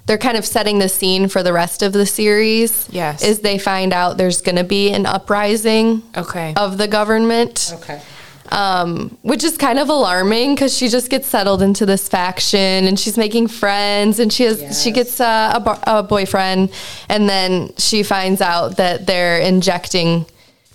[0.06, 2.88] they're kind of setting the scene for the rest of the series.
[2.90, 3.22] Yes.
[3.22, 6.54] Is they find out there's going to be an uprising Okay.
[6.56, 7.72] of the government.
[7.76, 8.00] Okay.
[8.50, 12.98] um, which is kind of alarming because she just gets settled into this faction and
[13.00, 14.82] she's making friends and she has Yes.
[14.82, 16.70] she gets uh, a, a boyfriend
[17.08, 20.26] and then she finds out that they're injecting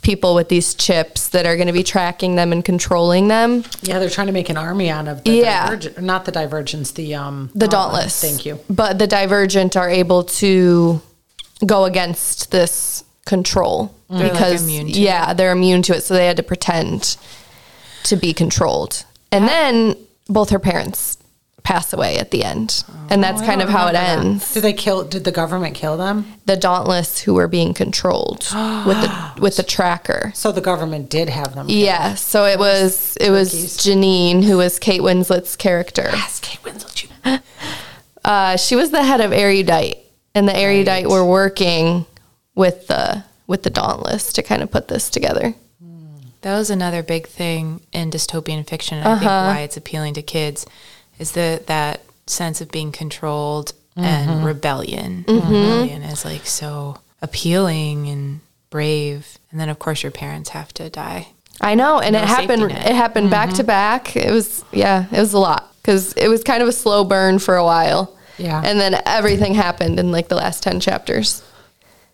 [0.08, 3.66] people with these chips that are going to be tracking them and controlling them.
[3.82, 5.66] Yeah, they're trying to make an army out of the Yeah.
[5.66, 8.22] divergent, not the divergence, the um The Dauntless.
[8.22, 8.58] Thank you.
[8.70, 11.02] But the Divergent are able to
[11.66, 16.04] go against this control They're, like, because immune to yeah, they're immune to it.
[16.04, 17.18] So they had to pretend
[18.04, 19.04] to be controlled.
[19.34, 19.98] And then
[20.30, 21.17] both her parents
[21.68, 22.84] pass away at the end.
[23.10, 24.26] and that's Oh, kind of how it remember that.
[24.26, 24.54] ends.
[24.54, 25.04] Did they kill?
[25.04, 26.26] Did the government kill them?
[26.46, 28.40] The Dauntless who were being controlled
[28.88, 30.32] with the with the tracker.
[30.34, 31.66] So the government did have them.
[31.70, 33.50] Yeah, so it was it was
[33.84, 36.10] Janine who was Kate Winslet's character.
[36.14, 37.04] Yes, Kate Winslet.
[37.04, 37.40] you-
[38.26, 40.00] Uh, she was the head of Erudite,
[40.36, 42.06] and the Erudite were working
[42.56, 45.54] with the with the Dauntless to kind of put this together.
[46.42, 48.98] That was another big thing in dystopian fiction.
[49.00, 50.66] and I think why it's appealing to kids
[51.20, 55.26] is the that sense of being controlled and rebellion.
[55.28, 59.38] Rebellion is like so appealing and brave.
[59.52, 61.30] And then of course your parents have to die.
[61.60, 62.72] I know, and No it safety happened.
[62.72, 64.16] It happened back to back.
[64.16, 67.40] It was yeah, it was a lot because it was kind of a slow burn
[67.40, 68.14] for a while.
[68.38, 68.62] Yeah.
[68.64, 71.42] and then everything happened in like the last ten chapters.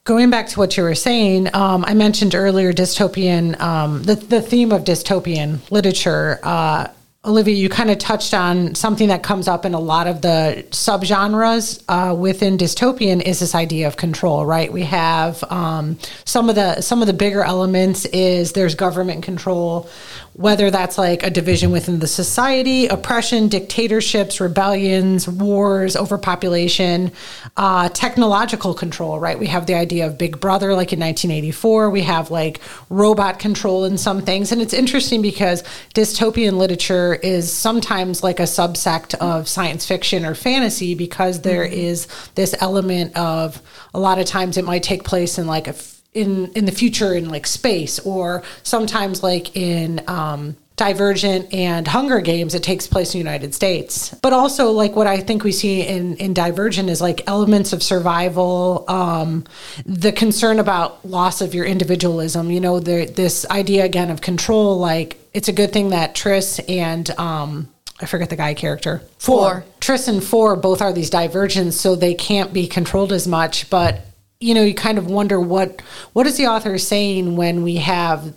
[0.05, 4.41] Going back to what you were saying, um, I mentioned earlier dystopian, um, the, the
[4.41, 6.39] theme of dystopian literature.
[6.43, 6.87] Uh,
[7.25, 10.65] Olivia, you kind of touched on something that comes up in a lot of the
[10.71, 14.73] subgenres uh, within dystopian is this idea of control, right?
[14.73, 19.89] We have um, some of the some of the bigger elements is there's government control,
[20.33, 27.11] whether that's like a division within the society, oppression, dictatorships, rebellions, wars, overpopulation,
[27.55, 29.37] uh, technological control, right?
[29.37, 31.91] We have the idea of Big Brother, like in 1984.
[31.91, 34.51] We have like robot control in some things.
[34.51, 40.33] And it's interesting because dystopian literature is sometimes like a subsect of science fiction or
[40.33, 43.61] fantasy because there is this element of
[43.93, 45.73] a lot of times it might take place in like a
[46.13, 52.19] in in the future in like space or sometimes like in um Divergent and Hunger
[52.19, 54.13] Games, it takes place in the United States.
[54.23, 57.83] But also, like what I think we see in, in Divergent is like elements of
[57.83, 59.43] survival, um,
[59.85, 62.49] the concern about loss of your individualism.
[62.49, 64.79] You know, the, this idea again of control.
[64.79, 67.69] Like, it's a good thing that Tris and um,
[68.01, 69.03] I forget the guy character.
[69.19, 69.65] Four.
[69.79, 73.69] Tris and Four both are these divergents, so they can't be controlled as much.
[73.69, 74.01] But
[74.43, 78.33] you know, you kind of wonder what what is the author saying when we have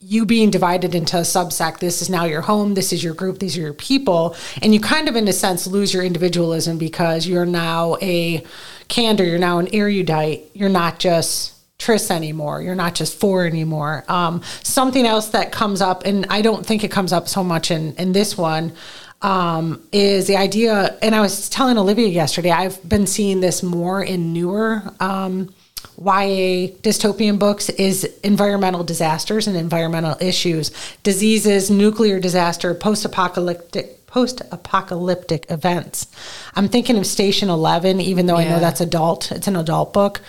[0.00, 1.80] you being divided into a subsect.
[1.80, 2.74] This is now your home.
[2.74, 3.40] This is your group.
[3.40, 7.26] These are your people, and you kind of, in a sense, lose your individualism because
[7.26, 8.44] you're now a
[8.86, 9.24] candor.
[9.24, 10.44] You're now an erudite.
[10.54, 12.62] You're not just tris anymore.
[12.62, 14.04] You're not just four anymore.
[14.08, 17.72] Um, something else that comes up, and I don't think it comes up so much
[17.72, 18.72] in in this one,
[19.22, 20.96] um, is the idea.
[21.02, 24.82] And I was telling Olivia yesterday, I've been seeing this more in newer.
[25.00, 25.52] Um,
[25.96, 30.70] YA dystopian books is environmental disasters and environmental issues,
[31.02, 36.06] diseases, nuclear disaster, post-apocalyptic post-apocalyptic events.
[36.54, 39.30] I'm thinking of Station 11 even though I know that's adult.
[39.30, 40.22] It's an adult book.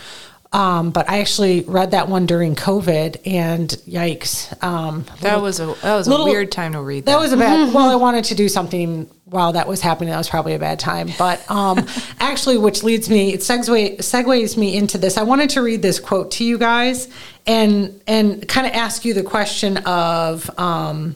[0.52, 4.52] Um, but I actually read that one during COVID and yikes.
[4.64, 7.12] Um, That was a that was Little- a weird time to read that.
[7.12, 7.72] that was a bad.
[7.74, 10.10] Well, I wanted to do something while that was happening.
[10.10, 11.10] That was probably a bad time.
[11.20, 11.86] But um,
[12.20, 15.18] actually, which leads me, it segue, segues me into this.
[15.20, 17.08] I wanted to read this quote to you guys
[17.46, 21.16] and and kind of ask you the question of um,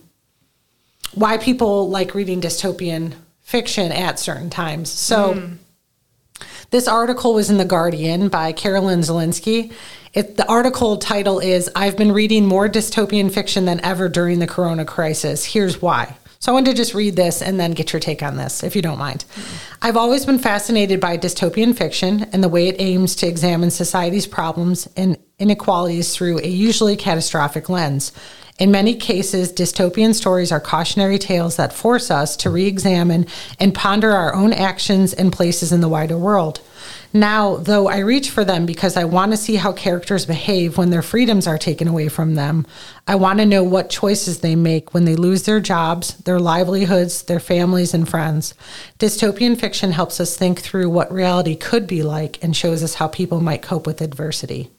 [1.16, 4.92] why people like reading dystopian fiction at certain times.
[4.92, 5.50] So.
[6.74, 9.72] This article was in The Guardian by Carolyn Zelinsky.
[10.16, 14.48] It, the article title is I've been reading more dystopian fiction than ever during the
[14.48, 15.46] corona crisis.
[15.46, 16.18] Here's why.
[16.40, 18.76] So I wanted to just read this and then get your take on this, if
[18.76, 19.24] you don't mind.
[19.84, 24.26] I've always been fascinated by dystopian fiction and the way it aims to examine society's
[24.26, 28.14] problems and inequalities through a usually catastrophic lens.
[28.64, 33.28] In many cases, dystopian stories are cautionary tales that force us to re examine
[33.60, 36.62] and ponder our own actions and places in the wider world.
[37.12, 40.92] Now, though I reach for them because I want to see how characters behave when
[40.92, 42.66] their freedoms are taken away from them,
[43.06, 47.24] I want to know what choices they make when they lose their jobs, their livelihoods,
[47.24, 48.54] their families, and friends.
[48.98, 53.10] Dystopian fiction helps us think through what reality could be like and shows us how
[53.10, 54.72] people might cope with adversity.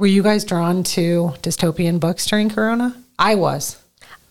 [0.00, 2.96] Were you guys drawn to dystopian books during Corona?
[3.18, 3.76] I was.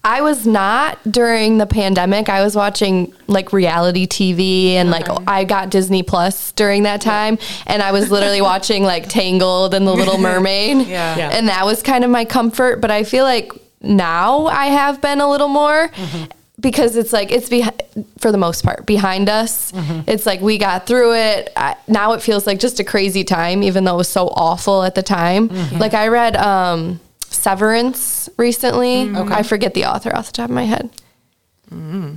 [0.03, 2.27] I was not during the pandemic.
[2.27, 7.37] I was watching like reality TV and like I got Disney Plus during that time
[7.67, 10.87] and I was literally watching like Tangled and The Little Mermaid.
[10.87, 11.15] Yeah.
[11.15, 11.29] Yeah.
[11.29, 15.21] And that was kind of my comfort, but I feel like now I have been
[15.21, 15.89] a little more.
[15.89, 16.31] Mm-hmm.
[16.59, 17.81] Because it's like it's behind
[18.17, 19.71] for the most part behind us.
[20.07, 21.51] It's like we got through it.
[21.55, 24.83] I, now it feels like just a crazy time, even though it was so awful
[24.83, 25.47] at the time.
[25.79, 29.09] Like I read um, Severance recently.
[29.15, 30.89] I forget the author off the top of my head.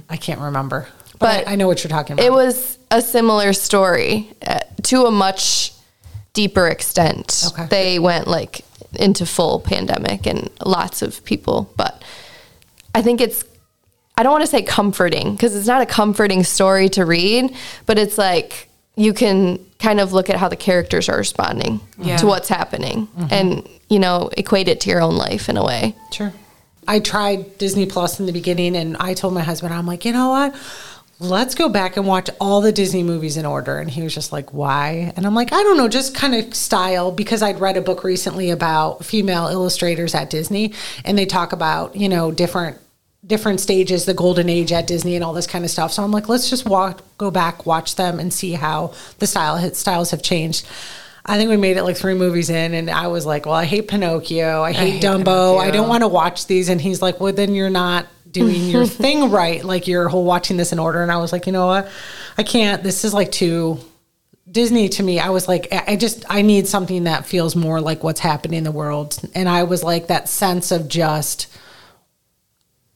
[0.09, 2.25] I can't remember, but, But I, I know what you're talking about.
[2.25, 5.73] It was a similar story uh, to a much
[6.33, 7.45] deeper extent.
[7.49, 7.67] Okay.
[7.67, 12.03] They went like into full pandemic and lots of people, but
[12.95, 13.45] I think it's
[14.17, 17.55] I don't want to say comforting because it's not a comforting story to read,
[17.87, 22.19] but it's like you can kind of look at how the characters are responding Yeah.
[22.19, 23.27] to what's happening mm-hmm.
[23.31, 25.97] and you know equate it to your own life in a way.
[26.13, 26.33] Sure.
[26.87, 30.13] I tried Disney Plus in the beginning and I told my husband, I'm like, you
[30.13, 30.55] know what?
[31.21, 33.79] Let's go back and watch all the Disney movies in order.
[33.79, 35.13] And he was just like, why?
[35.15, 38.03] And I'm like, I don't know, just kind of style because I'd read a book
[38.03, 40.73] recently about female illustrators at Disney
[41.05, 42.79] and they talk about, you know, different
[43.25, 45.93] different stages, the golden age at Disney and all this kind of stuff.
[45.93, 49.73] So I'm like, let's just walk go back, watch them and see how the style
[49.75, 50.67] styles have changed.
[51.25, 53.65] I think we made it like three movies in, and I was like, "Well, I
[53.65, 54.63] hate Pinocchio.
[54.63, 55.25] I hate, hate Dumbo.
[55.25, 55.59] Pinocchio.
[55.59, 58.87] I don't want to watch these." And he's like, "Well, then you're not doing your
[59.05, 59.63] thing right.
[59.65, 61.89] Like you're whole watching this in order." And I was like, "You know what?
[62.37, 62.83] I can't.
[62.83, 63.79] This is like too
[64.51, 65.21] Disney to me.
[65.21, 68.59] I was like, I I just I need something that feels more like what's happening
[68.59, 71.47] in the world." And I was like that sense of just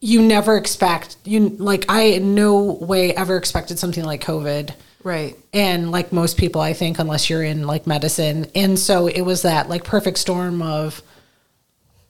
[0.07, 5.37] you never expect you like I in no way ever expected something like COVID Right.
[5.53, 9.43] and like most people i think unless you're in like medicine and so it was
[9.43, 11.01] that like perfect storm of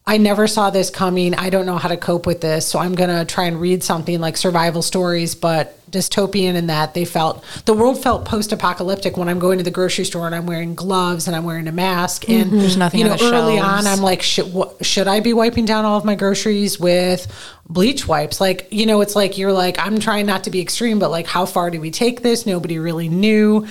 [0.07, 1.35] i never saw this coming.
[1.35, 2.66] I don't know how to cope with this.
[2.66, 6.95] So i'm going to try and read something like survival stories but dystopian in that
[6.95, 10.45] they felt the world felt post-apocalyptic when i'm going to the grocery store and i'm
[10.45, 12.29] wearing gloves and i'm wearing a mask.
[12.29, 13.87] And There's nothing you know on early shelves.
[13.87, 17.27] on i'm like should, what, should i be wiping down all of my groceries with
[17.69, 18.40] bleach wipes?
[18.40, 21.27] Like you know it's like you're like i'm trying not to be extreme but like
[21.27, 22.47] how far do we take this?
[22.47, 23.66] Nobody really knew.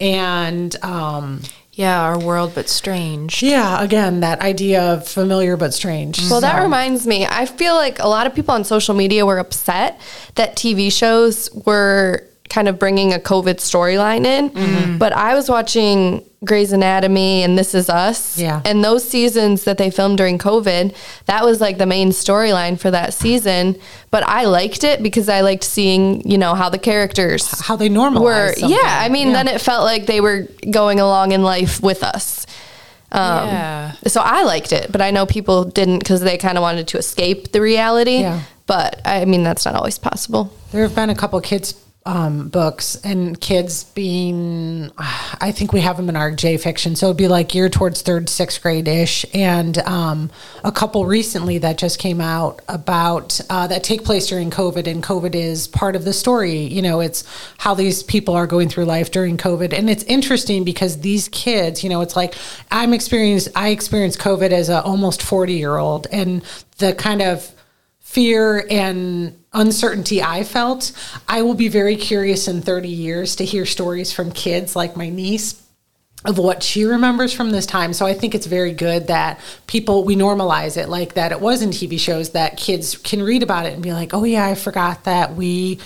[0.00, 1.42] And um
[1.78, 3.40] Yeah, our world, but strange.
[3.40, 6.30] yeah again that idea of familiar but strange mm-hmm.
[6.30, 7.24] Well, that reminds me.
[7.24, 10.00] I feel like a lot of people on social media were upset
[10.34, 14.50] that TV shows were kind of bringing a COVID storyline in.
[14.50, 14.98] Mm-hmm.
[14.98, 18.38] But I was watching Grey's Anatomy and This Is Us.
[18.38, 18.62] Yeah.
[18.64, 20.94] And those seasons that they filmed during COVID,
[21.26, 23.76] that was like the main storyline for that season.
[24.10, 27.88] But I liked it because I liked seeing, you know, how the characters how they
[27.88, 28.52] normalize were.
[28.54, 28.70] something.
[28.70, 28.98] Yeah.
[29.02, 29.32] I mean, Yeah.
[29.42, 32.46] then it felt like they were going along in life with us.
[33.10, 33.92] Um, Yeah.
[34.06, 36.98] So I liked it, but I know people didn't because they kind of wanted to
[36.98, 38.18] escape the reality.
[38.20, 38.40] Yeah.
[38.66, 40.52] But I mean, that's not always possible.
[40.72, 41.74] There have been a couple kids
[42.08, 46.96] um, books and kids being, I think we have them in our J fiction.
[46.96, 49.26] So it'd be like year towards third, sixth grade ish.
[49.34, 50.30] And um,
[50.64, 54.86] a couple recently that just came out about uh, that take place during COVID.
[54.86, 56.60] And COVID is part of the story.
[56.60, 57.24] You know, it's
[57.58, 59.74] how these people are going through life during COVID.
[59.74, 62.34] And it's interesting because these kids, you know, it's like
[62.70, 66.06] I'm experienced, I experienced COVID as a almost 40 year old.
[66.10, 66.42] And
[66.78, 67.52] the kind of
[68.00, 70.92] fear and uncertainty I felt,
[71.26, 75.08] I will be very curious in 30 years to hear stories from kids like my
[75.08, 75.62] niece
[76.24, 77.92] of what she remembers from this time.
[77.92, 81.62] So I think it's very good that people we normalize it like that it was
[81.62, 84.54] in TV shows that kids can read about it and be like, "Oh yeah, I
[84.56, 85.78] forgot that we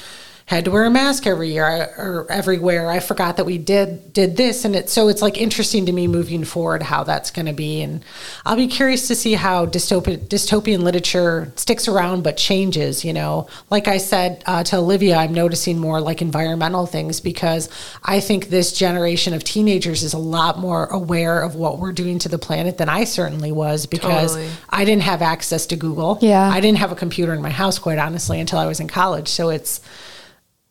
[0.46, 1.64] had to wear a mask every year
[1.96, 2.90] or everywhere.
[2.90, 6.06] I forgot that we did did this and it so it's like interesting to me
[6.06, 8.04] moving forward how that's going to be and
[8.44, 13.48] I'll be curious to see how dystopian dystopian literature sticks around but changes, you know.
[13.70, 17.68] Like I said uh, to Olivia, I'm noticing more like environmental things because
[18.04, 22.18] I think this generation of teenagers is a lot more aware of what we're doing
[22.20, 24.50] to the planet than I certainly was because Totally.
[24.70, 26.18] I didn't have access to Google.
[26.20, 26.48] Yeah.
[26.48, 29.28] I didn't have a computer in my house, quite honestly, until I was in college.
[29.28, 29.80] So it's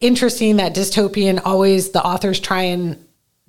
[0.01, 2.97] interesting that dystopian always the authors try and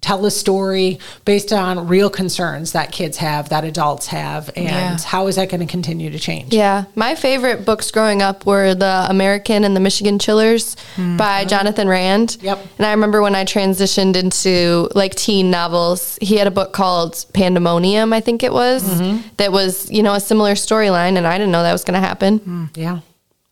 [0.02, 4.98] tell a story based on real concerns that kids have, that adults have, and Yeah.
[4.98, 6.52] how is that going to continue to change?
[6.52, 6.86] Yeah.
[6.96, 11.16] My favorite books growing up were The American and the Michigan Chillers mm-hmm.
[11.18, 12.36] by Johnathan Rand.
[12.40, 12.66] Yep.
[12.78, 17.24] And I remember when I transitioned into like teen novels, he had a book called
[17.32, 19.24] Pandemonium, I think it was, mm-hmm.
[19.36, 21.16] that was, you know, a similar storyline.
[21.16, 23.02] And I didn't know that was going to happen Yeah.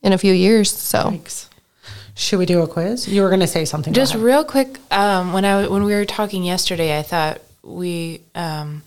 [0.03, 0.73] in a few years.
[0.73, 1.11] So.
[1.11, 1.49] Thanks.
[2.21, 3.09] Should we do a quiz?
[3.09, 3.95] You were going to say something.
[3.95, 8.83] Just real quick, um, when I when we were talking yesterday, I thought we um,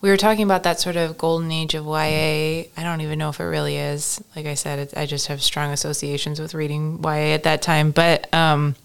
[0.00, 1.90] we were talking about that sort of golden age of YA.
[2.76, 4.22] I don't even know if it really is.
[4.36, 7.90] Like I said, it, I just have strong associations with reading YA at that time,
[7.90, 8.32] but.
[8.32, 8.76] Um,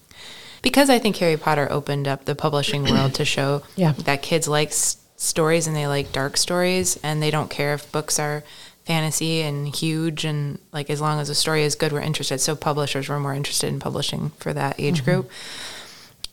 [0.62, 3.92] because I think Harry Potter opened up the publishing world to show Yeah.
[4.04, 7.90] that kids like s- stories and they like dark stories and they don't care if
[7.90, 8.44] books are
[8.84, 12.40] fantasy and huge and like as long as the story is good, we're interested.
[12.40, 15.30] So publishers were more interested in publishing for that age group.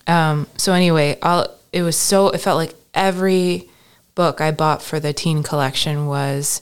[0.07, 3.69] Um, so anyway, all it was so it felt like every
[4.15, 6.61] book I bought for the teen collection was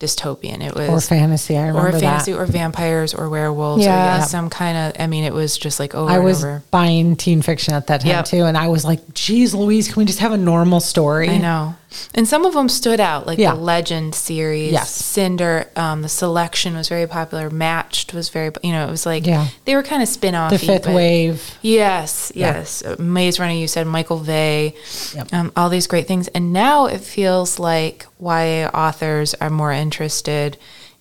[0.00, 0.62] dystopian.
[0.64, 1.56] It was Or fantasy.
[1.58, 2.38] I remember or fantasy that.
[2.38, 4.18] or vampires or werewolves or Yeah.
[4.18, 6.62] yeah, some kind of I mean it was just like over I was over.
[6.70, 8.24] buying teen fiction at that time Yep.
[8.26, 11.38] too, and I was like, "Geez, Louise, can we just have a normal story?" I
[11.38, 11.74] know.
[12.14, 13.54] And some of them stood out, like Yeah.
[13.54, 14.72] the Legend series.
[14.72, 14.90] Yes.
[14.90, 17.48] Cinder, um, the Selection was very popular.
[17.50, 19.46] Matched was very, you know, it was like, Yeah.
[19.64, 20.50] they were kind of spin off.
[20.50, 21.54] The fifth wave.
[21.62, 22.82] Yes, yes.
[22.82, 24.74] Uh, Maze Runner, you said Michael Vey,
[25.14, 25.28] Yep.
[25.32, 26.28] um, all these great things.
[26.28, 30.58] And now it feels like YA authors are more interested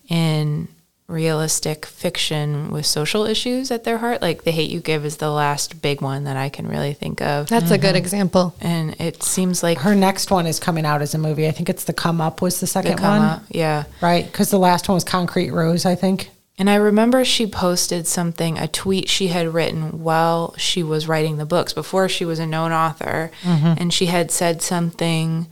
[0.10, 0.68] in
[1.08, 4.22] realistic fiction with social issues at their heart.
[4.22, 7.22] Like The Hate You Give is the last big one that I can really think
[7.22, 7.47] of.
[7.47, 8.53] That's a good example.
[8.60, 11.47] And it seems like Her next one is coming out as a movie.
[11.47, 13.43] I think it's The Come Up was the they second come one, up.
[13.49, 13.86] Yeah.
[14.01, 14.26] right?
[14.26, 16.30] Because the last one was Concrete Rose, I think.
[16.60, 21.38] And I remember she posted something, a tweet she had written while she was writing
[21.38, 23.32] the books, before she was a known author.
[23.43, 25.47] And she had said something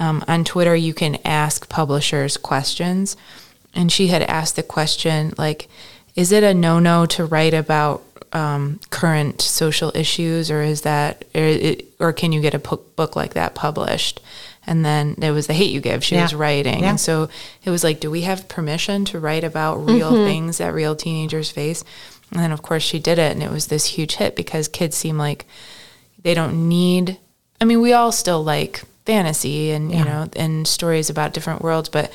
[0.00, 3.16] um, on Twitter you can ask publishers questions.
[3.74, 5.68] And she had asked the question, like,
[6.16, 8.02] is it a no no to write about
[8.32, 13.16] um, current social issues, or is that, or, it, or can you get a book
[13.16, 14.20] like that published?
[14.66, 16.04] And then there was the hate you give.
[16.04, 16.22] She Yeah.
[16.22, 16.90] was writing, Yeah.
[16.90, 17.28] and so
[17.64, 21.50] it was like, do we have permission to write about real things that real teenagers
[21.50, 21.82] face?
[22.30, 24.96] And then, of course, she did it, and it was this huge hit because kids
[24.96, 25.44] seem like
[26.22, 27.18] they don't need.
[27.60, 31.88] I mean, we all still like fantasy and you know and stories about different worlds,
[31.88, 32.12] but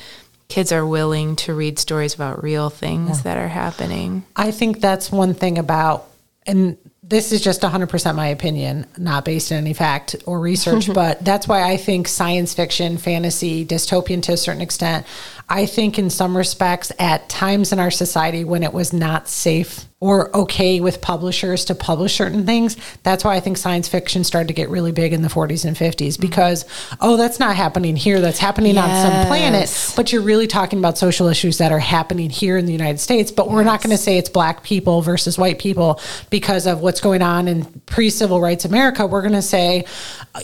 [0.48, 4.24] kids are willing to read stories about real things that are happening.
[4.36, 6.08] I think that's one thing about,
[6.46, 11.24] and this is just 100% my opinion, not based on any fact or research, but
[11.24, 15.06] that's why I think science fiction, fantasy, dystopian to a certain extent,
[15.48, 19.85] I think in some respects, at times in our society when it was not safe
[19.98, 24.48] or okay with publishers to publish certain things, that's why I think science fiction started
[24.48, 26.20] to get really big in the 40s and 50s mm-hmm.
[26.20, 26.66] because,
[27.00, 30.98] oh, that's not happening here, that's happening on some planet, but you're really talking about
[30.98, 33.30] social issues that are happening here in the United States.
[33.30, 37.00] But we're not going to say it's black people versus white people because of what's
[37.00, 39.06] going on in pre civil rights America.
[39.06, 39.86] We're going to say,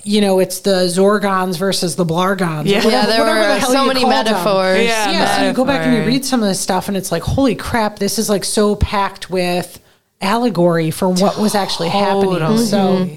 [0.02, 2.66] you know, it's the Zorgons versus the Blargons.
[2.66, 2.82] Yeah.
[2.82, 4.08] Yeah, there whatever the so many them.
[4.08, 4.82] metaphors.
[4.82, 5.10] Yeah.
[5.10, 7.22] Yeah, so you go back and you read some of this stuff, and it's like,
[7.22, 9.41] holy crap, this is like so packed with
[10.20, 12.38] allegory for what was actually happening.
[12.38, 12.64] Totally.
[12.66, 13.08] So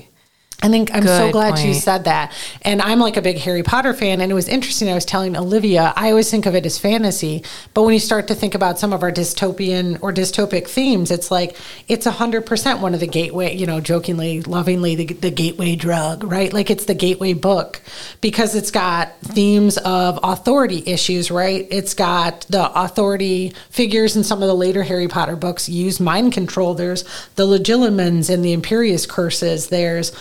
[0.62, 2.32] I think I'm so Good glad you said that.
[2.62, 4.22] And I'm like a big Harry Potter fan.
[4.22, 4.90] And it was interesting.
[4.90, 7.44] I was telling Olivia, I always think of it as fantasy.
[7.74, 11.30] But when you start to think about some of our dystopian or dystopic themes, it's
[11.30, 16.24] like it's 100% one of the gateway, you know, jokingly, lovingly, the, the gateway drug,
[16.24, 16.52] right?
[16.54, 17.82] Like it's the gateway book
[18.22, 21.68] because it's got themes of authority issues, right?
[21.70, 26.32] It's got the authority figures in some of the later Harry Potter books use mind
[26.34, 26.74] control.
[26.74, 27.04] There's
[27.36, 29.68] the Legilimens and the Imperius curses.
[29.68, 30.12] There's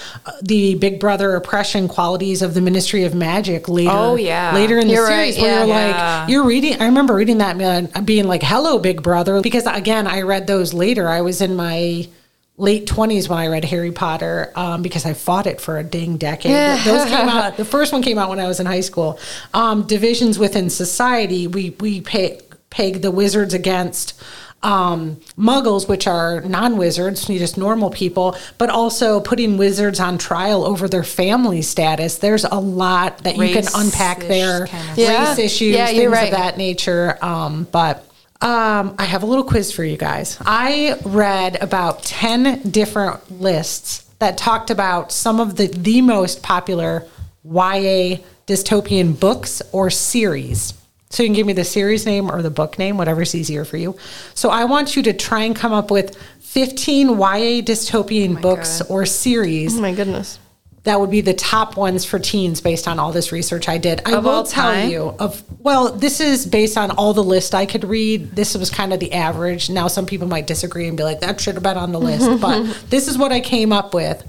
[0.43, 3.91] the Big Brother oppression qualities of the Ministry of Magic later.
[3.93, 4.55] Oh, yeah.
[4.55, 5.89] later in the You're series right, where you're yeah.
[5.89, 6.20] Yeah.
[6.20, 6.81] like you're reading.
[6.81, 10.72] I remember reading that and being like, "Hello, Big Brother," because again, I read those
[10.72, 11.09] later.
[11.09, 12.09] I was in my
[12.57, 16.18] late 20s when I read Harry Potter um, because I fought it for a dang
[16.18, 16.53] decade.
[16.85, 17.57] Those came out.
[17.57, 19.18] The first one came out when I was in high school.
[19.53, 21.47] Um, divisions within society.
[21.49, 24.20] We we peg the wizards against
[24.64, 30.64] um, muggles, which are non wizards, just normal people, but also putting wizards on trial
[30.64, 32.18] over their family status.
[32.18, 34.66] There's a lot that you can unpack there.
[34.66, 35.28] kind of Yeah.
[35.30, 36.32] Race issues, Yeah, things right.
[36.32, 37.18] of that nature.
[37.22, 38.08] Um, but
[38.40, 40.38] um, I have a little quiz for you guys.
[40.44, 47.06] I read about 10 different lists that talked about some of the, the most popular
[47.44, 50.74] YA dystopian books or series.
[51.14, 53.76] So you can give me the series name or the book name, whatever's easier for
[53.76, 53.96] you.
[54.34, 58.82] So I want you to try and come up with 15 YA dystopian oh books
[58.82, 58.90] God.
[58.90, 60.40] or series Oh my goodness.
[60.82, 64.02] that would be the top ones for teens based on all this research I did.
[64.04, 64.90] I Of will tell time?
[64.90, 68.32] you of well, this is based on all the list I could read.
[68.32, 69.70] This was kind of the average.
[69.70, 72.40] Now some people might disagree and be like that should have been on the list,
[72.40, 74.24] but this is what I came up with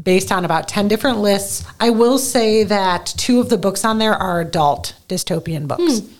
[0.00, 1.64] based on about 10 different lists.
[1.80, 6.14] I will say that two of the books on there are adult dystopian books hmm.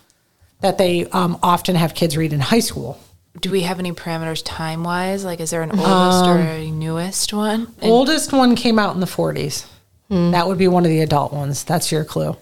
[0.60, 2.98] That they um, often have kids read in high school.
[3.40, 5.24] Do we have any parameters time wise?
[5.24, 7.72] Like, is there an oldest or a newest one?
[7.80, 9.66] And Oldest one came out in the 40s.
[10.10, 11.62] That would be one of the adult ones.
[11.64, 12.36] That's your clue.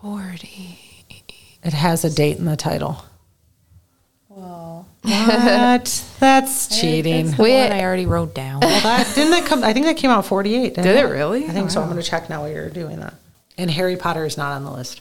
[0.00, 0.78] 40.
[1.62, 3.04] It has a date in the title.
[4.28, 6.04] Well, What?
[6.20, 7.30] That's cheating.
[7.32, 8.60] the We- one I already wrote down.
[8.60, 9.62] Well, that didn't that come?
[9.64, 10.74] I think that came out forty eight.
[10.74, 11.44] Did it really?
[11.46, 11.80] I think so.
[11.80, 13.14] I'm going to check now while you're doing that.
[13.58, 15.00] And Harry Potter is not on the list.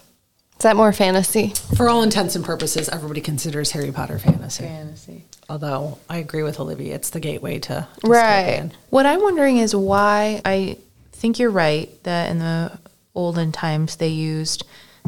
[0.58, 1.54] Is that more fantasy?
[1.76, 4.64] For all intents and purposes, everybody considers Harry Potter fantasy.
[4.64, 5.26] Fantasy.
[5.50, 8.72] Although I agree with Olivia, it's the gateway to Right.
[8.90, 10.78] What I'm wondering is why I
[11.12, 12.72] think you're right that in the
[13.14, 14.66] olden times they used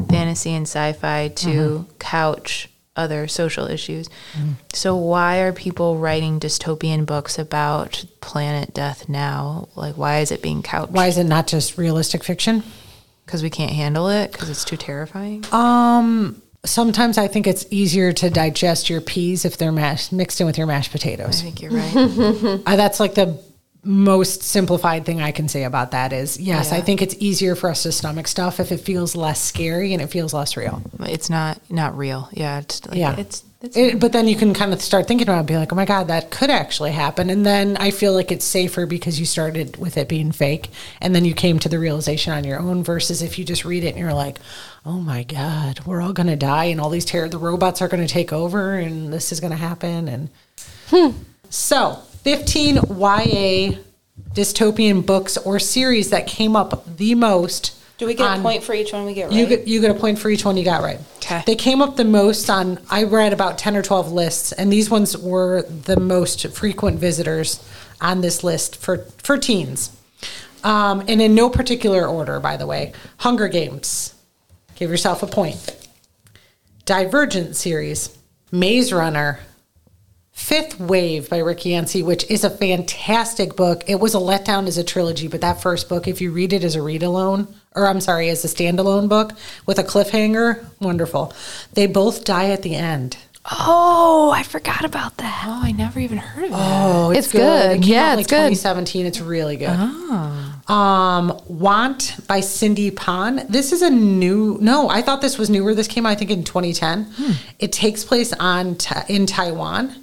[0.08, 1.92] fantasy and sci-fi to mm-hmm.
[1.98, 4.08] couch other social issues.
[4.34, 4.52] Mm-hmm.
[4.72, 9.68] So why are people writing dystopian books about planet death now?
[9.76, 10.92] Like why is it being couched?
[10.92, 12.64] Why is it not just realistic fiction?
[13.28, 15.44] Because we can't handle it because it's too terrifying.
[15.52, 20.46] Um, sometimes I think it's easier to digest your peas if they're mashed, mixed in
[20.46, 21.40] with your mashed potatoes.
[21.42, 22.62] I think you're right.
[22.66, 23.38] Uh, that's like the
[23.84, 27.68] most simplified thing I can say about that is yes, I think it's easier for
[27.70, 30.82] us to stomach stuff if it feels less scary and it feels less real.
[31.00, 32.28] it's not not real.
[32.32, 32.60] Yeah.
[32.60, 33.12] It's like, Yeah.
[33.18, 35.56] It's it's It, but then you can kind of start thinking about it and be
[35.56, 37.28] like, oh my God, that could actually happen.
[37.28, 41.12] And then I feel like it's safer because you started with it being fake and
[41.12, 43.88] then you came to the realization on your own versus if you just read it
[43.88, 44.38] and you're like,
[44.86, 47.88] oh my God, we're all going to die and all these terror, the robots are
[47.88, 50.06] going to take over and this is going to happen.
[50.06, 50.28] And
[50.88, 51.10] hmm.
[51.50, 53.78] so 15 YA
[54.34, 57.74] dystopian books or series that came up the most.
[57.98, 59.36] Do we get on- a point for each one we get right?
[59.36, 61.00] you get you get a point for each one you got right.
[61.20, 61.42] 'Kay.
[61.46, 62.78] They came up the most on.
[62.88, 67.60] I read about ten or twelve lists, and these ones were the most frequent visitors
[68.00, 69.90] on this list for for teens.
[70.64, 72.92] Um, and in no particular order, by the way.
[73.18, 74.14] Hunger Games.
[74.76, 75.74] Give yourself a point.
[76.84, 78.10] Divergent series.
[78.50, 79.40] Maze Runner.
[80.32, 83.82] Fifth Wave by Rick Yancey, which is a fantastic book.
[83.88, 86.62] It was a letdown as a trilogy, but that first book, if you read it
[86.62, 89.32] as a read alone, or I'm sorry, as a standalone book
[89.66, 91.32] with a cliffhanger, wonderful.
[91.74, 93.16] They both die at the end.
[93.50, 95.44] Oh, I forgot about that.
[95.46, 96.54] Oh, I never even heard of it.
[96.54, 97.70] Oh, It's good.
[97.78, 98.54] It came Yeah, out, it's like good.
[98.56, 99.06] 2017.
[99.06, 99.68] It's really good.
[100.68, 103.40] Um, Want by Cindy Pon.
[103.48, 104.58] This is a new.
[104.60, 105.74] No, I thought this was newer.
[105.74, 107.10] This came out, I think, in 2010.
[107.58, 109.94] It takes place on Ta- in Taiwan.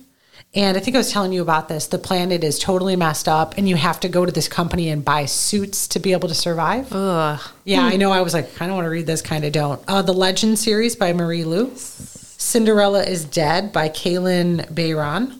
[0.55, 1.87] And I think I was telling you about this.
[1.87, 5.03] The planet is totally messed up, and you have to go to this company and
[5.03, 6.87] buy suits to be able to survive.
[6.93, 7.41] Ugh.
[7.65, 8.11] Yeah, I know.
[8.11, 9.83] I was like, I don't want to read this, kind of don't.
[9.87, 11.71] Uh, the Legend series by Marie Lu.
[11.75, 15.39] Cinderella is Dead by Kalynn Bayron.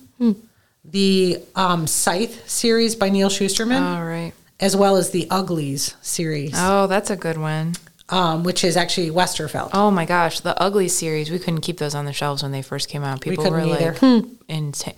[0.84, 4.34] The um, Scythe series by Neal Shusterman, All right.
[4.59, 7.74] as well as the Uglies series, Oh, that's a good one.
[8.07, 9.71] Um, which is actually Westerfeld.
[9.73, 11.31] Oh my gosh, the Ugly series.
[11.31, 13.19] We couldn't keep those on the shelves when they first came out.
[13.21, 13.97] People couldn't were either.
[13.99, 14.93] like insane.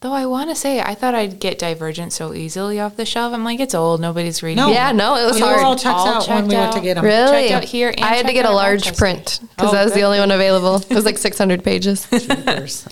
[0.00, 3.32] Though I want to say, I thought I'd get Divergent so easily off the shelf.
[3.32, 4.00] I'm like, it's old.
[4.02, 4.56] Nobody's reading.
[4.56, 4.68] No.
[4.68, 4.74] it.
[4.74, 5.62] Yeah, no, it was They were hard.
[5.64, 7.04] all checked All out when checked we went to get them.
[7.04, 7.48] Really?
[7.48, 8.98] Checked out here and I had to get a large Rochester.
[8.98, 10.76] print because Oh, that was the only one available.
[10.90, 12.04] It was like 600 pages.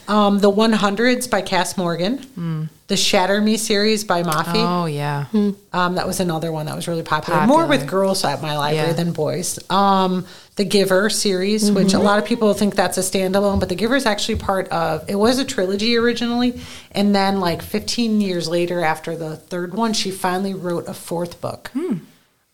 [0.08, 2.70] Um, the 100s by Kass Morgan.
[2.91, 4.57] The Shatter Me series by Mafi.
[4.57, 5.26] Oh yeah.
[5.72, 7.47] Um, that was another one that was really popular.
[7.47, 8.93] More with girls at my library Yeah.
[8.95, 9.61] than boys.
[9.70, 10.26] Um,
[10.57, 13.95] the Giver series, which a lot of people think that's a standalone, but The Giver
[13.95, 15.09] is actually part of.
[15.09, 16.61] It was a trilogy originally,
[16.91, 21.41] and then like 15 years later, after the third one, she finally wrote a fourth
[21.41, 21.70] book.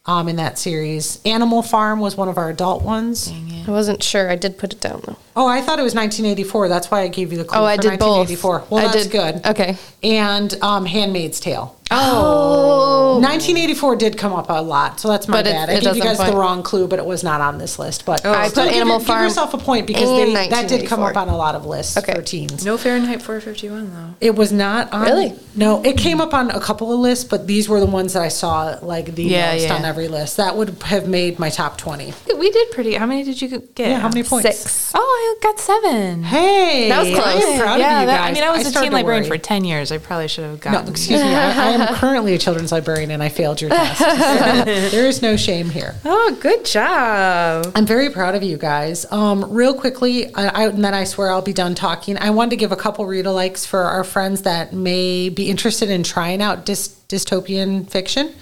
[0.08, 3.32] Um, in that series, Animal Farm was one of our adult ones.
[3.66, 4.30] I wasn't sure.
[4.30, 5.16] I did put it down though.
[5.34, 6.68] Oh, I thought it was 1984.
[6.68, 8.28] That's why I gave you the clue Oh, I for did both.
[8.28, 8.64] 1984.
[8.70, 9.46] Well, I that's did- good.
[9.46, 9.76] Okay.
[10.04, 11.76] And um, Handmaid's Tale.
[11.90, 13.14] Oh.
[13.22, 15.68] 1984 did come up a lot, so that's my But it- bad.
[15.68, 17.58] it I gave you doesn't guys point- the wrong clue, but it was not on
[17.58, 18.04] this list.
[18.04, 18.32] But oh.
[18.32, 20.68] I still put give, Animal your- Farm Give yourself a point because and they, that
[20.68, 21.10] did come 1984.
[21.10, 22.14] up on a lot of lists Okay.
[22.14, 22.64] for teens.
[22.64, 24.14] No Fahrenheit 451 though.
[24.20, 25.02] It was not on.
[25.02, 25.34] Really?
[25.54, 28.22] No, it came up on a couple of lists, but these were the ones that
[28.22, 29.74] I saw like the Yeah, most yeah.
[29.76, 30.36] on every list.
[30.36, 32.12] That would have made my top 20.
[32.36, 32.94] We did pretty.
[32.94, 33.88] How many did you get?
[33.88, 34.46] Yeah, how many points?
[34.58, 34.92] Six.
[34.94, 35.00] Oh,
[35.40, 36.22] I got seven.
[36.22, 37.44] Hey, That was I close.
[37.44, 38.30] am proud yeah, of you that- guys.
[38.30, 39.38] I mean, I was a started teen to librarian worry.
[39.38, 39.90] for ten years.
[39.90, 40.90] I probably should have No, gotten.
[40.90, 41.34] excuse me.
[41.34, 43.98] I, I am currently a children's librarian and I failed your test.
[43.98, 44.06] So
[44.90, 45.94] there is no shame here.
[46.04, 47.72] Oh, good job.
[47.74, 49.10] I'm very proud of you guys.
[49.12, 52.18] Um, real quickly, I, I, and then I swear I'll be done talking.
[52.18, 55.90] I wanted to give a couple read alikes for our friends that may be interested
[55.90, 58.34] in trying out dys- dystopian fiction.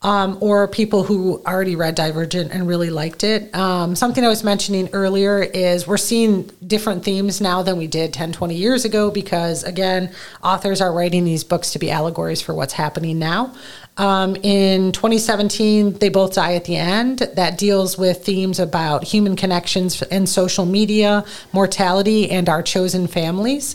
[0.00, 3.52] Um, or people who already read Divergent and really liked it.
[3.52, 8.12] Um, something I was mentioning earlier is we're seeing different themes now than we did
[8.12, 12.54] 10, 20 years ago because, again, authors are writing these books to be allegories for
[12.54, 13.56] what's happening now.
[13.98, 19.34] Um, in 2017, They Both Die at the End, that deals with themes about human
[19.34, 23.74] connections and social media, mortality, and our chosen families.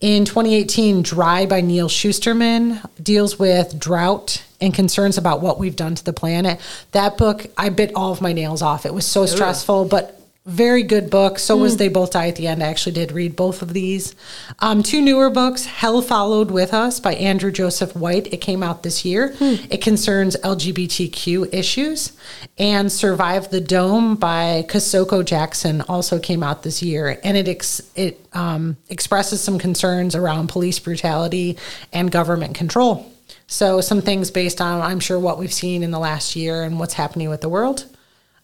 [0.00, 5.94] In 2018, Dry by Neal Shusterman deals with drought and concerns about what we've done
[5.94, 6.60] to the planet.
[6.92, 8.86] That book, I bit all of my nails off.
[8.86, 11.38] It was so stressful, but very good book.
[11.38, 12.62] So was They Both Die at the End.
[12.62, 14.14] I actually did read both of these.
[14.60, 18.32] Um, two newer books Hell Followed With Us by Andrew Joseph White.
[18.32, 19.36] It came out this year.
[19.40, 22.12] It concerns LGBTQ issues.
[22.56, 27.20] And Survive the Dome by Kosoko Jackson also came out this year.
[27.22, 31.58] And it, ex- it um, expresses some concerns around police brutality
[31.92, 33.12] and government control.
[33.46, 36.78] So, some things based on, I'm sure, what we've seen in the last year and
[36.78, 37.86] what's happening with the world.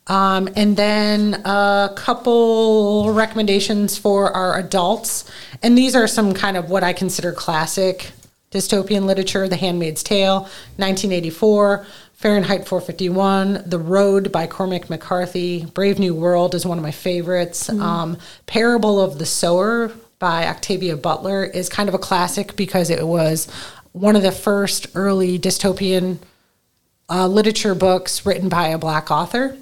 [0.06, 5.30] Um, and then a couple recommendations for our adults.
[5.62, 8.12] And these are some kind of what I consider classic
[8.50, 10.42] dystopian literature The Handmaid's Tale,
[10.76, 16.92] 1984, Fahrenheit 451, The Road by Cormac McCarthy, Brave New World is one of my
[16.92, 17.68] favorites.
[17.68, 18.16] Um,
[18.46, 23.48] Parable of the Sower by Octavia Butler is kind of a classic because it was
[23.94, 26.18] one of the first early dystopian
[27.08, 29.56] uh, literature books written by a black author,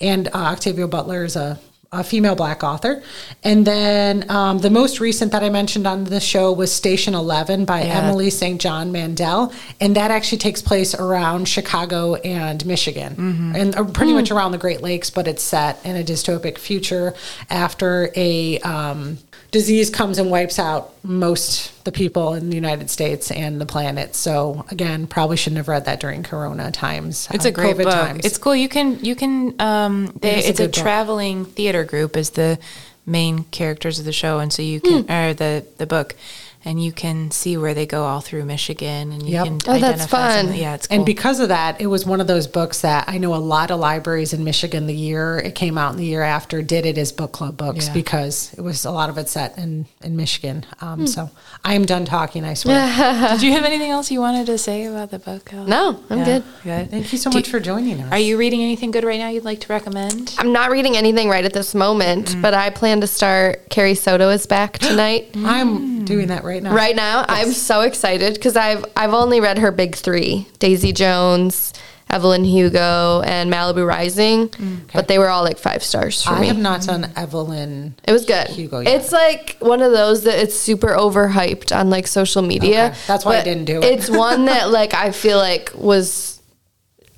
[0.00, 1.60] and uh, Octavia Butler is a,
[1.92, 3.02] a female black author.
[3.42, 7.66] And then um, the most recent that I mentioned on the show was Station Eleven
[7.66, 8.00] by Yeah.
[8.04, 8.58] Emily St.
[8.58, 14.30] John Mandel, and that actually takes place around Chicago and Michigan, and uh, pretty much
[14.30, 17.12] around the Great Lakes, but it's set in a dystopic future
[17.50, 19.18] after a um,
[19.54, 24.16] disease comes and wipes out most the people in the United States and the planet.
[24.16, 27.28] So again, probably shouldn't have read that during Corona times.
[27.30, 27.94] It's uh, a great COVID book.
[27.94, 28.26] times.
[28.26, 28.56] It's cool.
[28.56, 30.72] You can you can um they, a it's a, book.
[30.72, 32.58] traveling theater group is the
[33.06, 35.12] main characters of the show and so you can Hmm.
[35.12, 36.16] or the the book
[36.64, 39.44] and you can see where they go all through Michigan and you Yep.
[39.44, 40.56] can Oh, that's identify some- fun.
[40.56, 40.96] yeah, it's cool.
[40.96, 43.70] And because of that, it was one of those books that I know a lot
[43.70, 46.96] of libraries in Michigan the year it came out in the year after did it
[46.98, 47.92] as book club books Yeah.
[47.94, 50.64] because it was a lot of it set in, in Michigan.
[50.80, 51.06] Um, Hmm.
[51.06, 51.30] So
[51.64, 52.74] I am done talking, I swear.
[53.32, 55.46] Did you have anything else you wanted to say about the book?
[55.46, 55.64] Cal?
[55.64, 56.42] No, I'm Yeah, good.
[56.62, 56.90] Good.
[56.90, 58.12] Thank you so Do much for joining us.
[58.12, 60.34] Are you reading anything good right now you'd like to recommend?
[60.38, 63.68] I'm not reading anything right at this moment, but I plan to start.
[63.70, 65.28] Carrie Soto is back tonight.
[65.36, 66.74] I'm doing that right now.
[66.74, 71.72] right now, I'm so excited because I've I've only read her big three: Daisy Jones,
[72.10, 74.48] Evelyn Hugo, and Malibu Rising.
[74.50, 76.46] Mm, but they were all like five stars for I me.
[76.48, 77.94] have not done Evelyn.
[78.06, 78.48] It was good.
[78.48, 78.94] Hugo yet.
[79.00, 82.86] It's like one of those that it's super overhyped on like social media.
[82.86, 83.84] Okay, that's why I didn't do it.
[83.84, 86.40] It's one that like I feel like was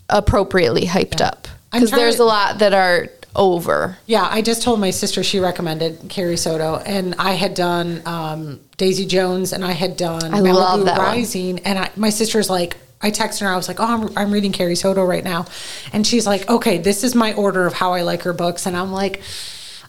[0.09, 3.99] appropriately hyped up because there's to- a lot that are over.
[4.07, 8.61] Yeah, I just told my sister she recommended Carrie Soto, and I had done um,
[8.77, 11.07] Daisy Jones, and I had done I Malibu love that one.
[11.07, 14.33] Rising, and I, my sister's like, I texted her, I was like, oh, I'm, I'm
[14.33, 15.47] reading Carrie Soto right now,
[15.93, 18.77] and she's like, okay, this is my order of how I like her books, and
[18.77, 19.23] I'm like.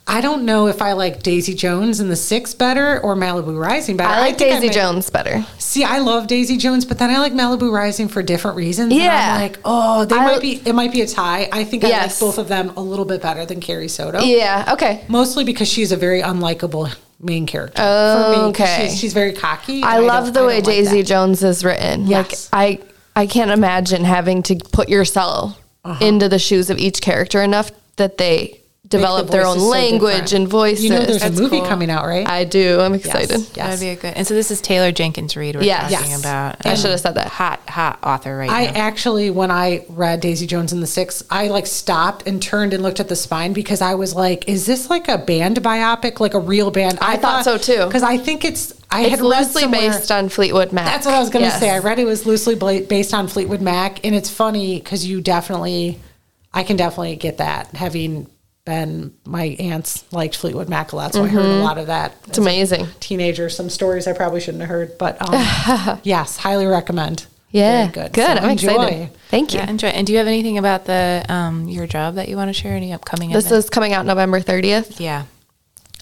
[0.09, 3.97] I don't know if I like Daisy Jones and the Six better or Malibu Rising
[3.97, 4.09] better.
[4.13, 5.45] I like think Daisy may- Jones better.
[5.57, 8.93] See, I love Daisy Jones, but then I like Malibu Rising for different reasons.
[8.93, 9.35] Yeah.
[9.35, 10.61] I'm like, oh, they I- might be.
[10.65, 11.49] It might be a tie.
[11.51, 14.21] I think I like both of them a little bit better than Carrie Soto.
[14.21, 14.69] Yeah.
[14.73, 15.03] Okay.
[15.09, 17.81] Mostly because she's a very unlikable main character.
[17.83, 18.87] Oh, for me, okay.
[18.89, 19.83] She's, she's very cocky.
[19.83, 21.03] I love the I way don't like Daisy.
[21.03, 22.07] Jones is written.
[22.07, 22.49] Yes.
[22.53, 22.81] Like
[23.15, 26.05] I I can't imagine having to put yourself Uh-huh.
[26.05, 30.13] into the shoes of each character enough that they develop their own voices so language
[30.13, 30.33] different.
[30.33, 30.83] and voices.
[30.83, 31.67] You know, there's That's a movie cool.
[31.67, 32.27] coming out, right?
[32.27, 32.79] I do.
[32.79, 33.39] I'm excited.
[33.39, 33.55] Yes.
[33.55, 34.13] That'd be a good.
[34.15, 35.91] And so this is Taylor Jenkins Reid we're Yes.
[35.91, 36.19] talking Yes.
[36.19, 36.65] about.
[36.65, 37.27] I should have said that.
[37.27, 38.71] Hot, hot author right I now.
[38.75, 42.81] actually, when I read Daisy Jones and the Six, I like stopped and turned and
[42.83, 46.33] looked at the spine because I was like, "Is this like a band biopic, like
[46.33, 47.85] a real band?" I thought so, too.
[47.85, 48.73] Because I think it's.
[48.89, 50.85] I It's had loosely based on Fleetwood Mac.
[50.85, 51.59] That's what I was going to Yes.
[51.59, 51.69] say.
[51.69, 55.99] I read it was loosely based on Fleetwood Mac, and it's funny because you definitely,
[56.53, 57.75] I can definitely get that.
[57.75, 58.27] Having
[58.67, 62.11] been, my aunts liked Fleetwood Mac a lot, so I heard a lot of that.
[62.11, 62.29] Mm-hmm.
[62.29, 62.87] It's amazing.
[62.99, 67.25] Teenager, some stories I probably shouldn't have heard, but um, yes, highly recommend.
[67.49, 67.87] Yeah.
[67.87, 68.13] Very Good.
[68.13, 68.37] good.
[68.37, 68.71] So I'm enjoy.
[68.73, 69.09] excited.
[69.29, 69.59] Thank you.
[69.59, 69.87] yeah, enjoy.
[69.87, 72.75] And do you have anything about the um your job that you want to share?
[72.75, 73.31] Any upcoming?
[73.31, 73.65] This events?
[73.65, 74.99] is coming out November 30th.
[74.99, 75.23] yeah.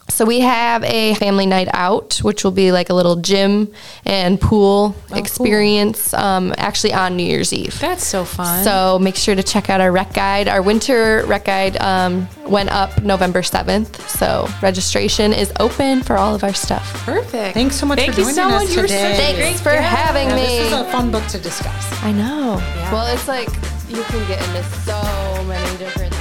[0.08, 3.74] So we have a family night out, which will be like a little gym
[4.06, 7.78] and pool experience, um, actually on New Year's Eve.
[7.80, 8.64] That's so fun.
[8.64, 10.48] So make sure to check out our rec guide.
[10.48, 14.00] Our winter rec guide um, went up November 7th.
[14.08, 16.94] So registration is open for all of our stuff.
[17.06, 17.54] perfect.
[17.56, 18.76] Thanks so much Thank for you joining so us much.
[18.76, 19.02] You were today.
[19.02, 19.96] such a Thanks great for guest.
[19.98, 20.42] having Yeah, me.
[20.42, 22.04] this is a fun book to discuss.
[22.04, 22.58] I know.
[22.60, 22.92] Yeah.
[22.94, 23.50] Well, it's like
[23.90, 26.15] you can get into so many different things.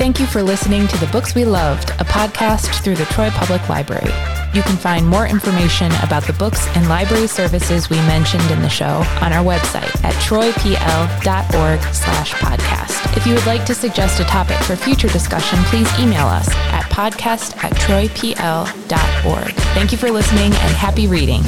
[0.00, 3.68] Thank you for listening to The Books We Loved, a podcast through the Troy Public
[3.68, 4.10] Library.
[4.54, 8.68] You can find more information about the books and library services we mentioned in the
[8.70, 13.14] show on our website at troypl.org slash podcast.
[13.14, 16.84] If you would like to suggest a topic for future discussion, please email us at
[16.84, 19.52] podcast at troypl.org.
[19.74, 21.42] Thank you for listening and happy reading.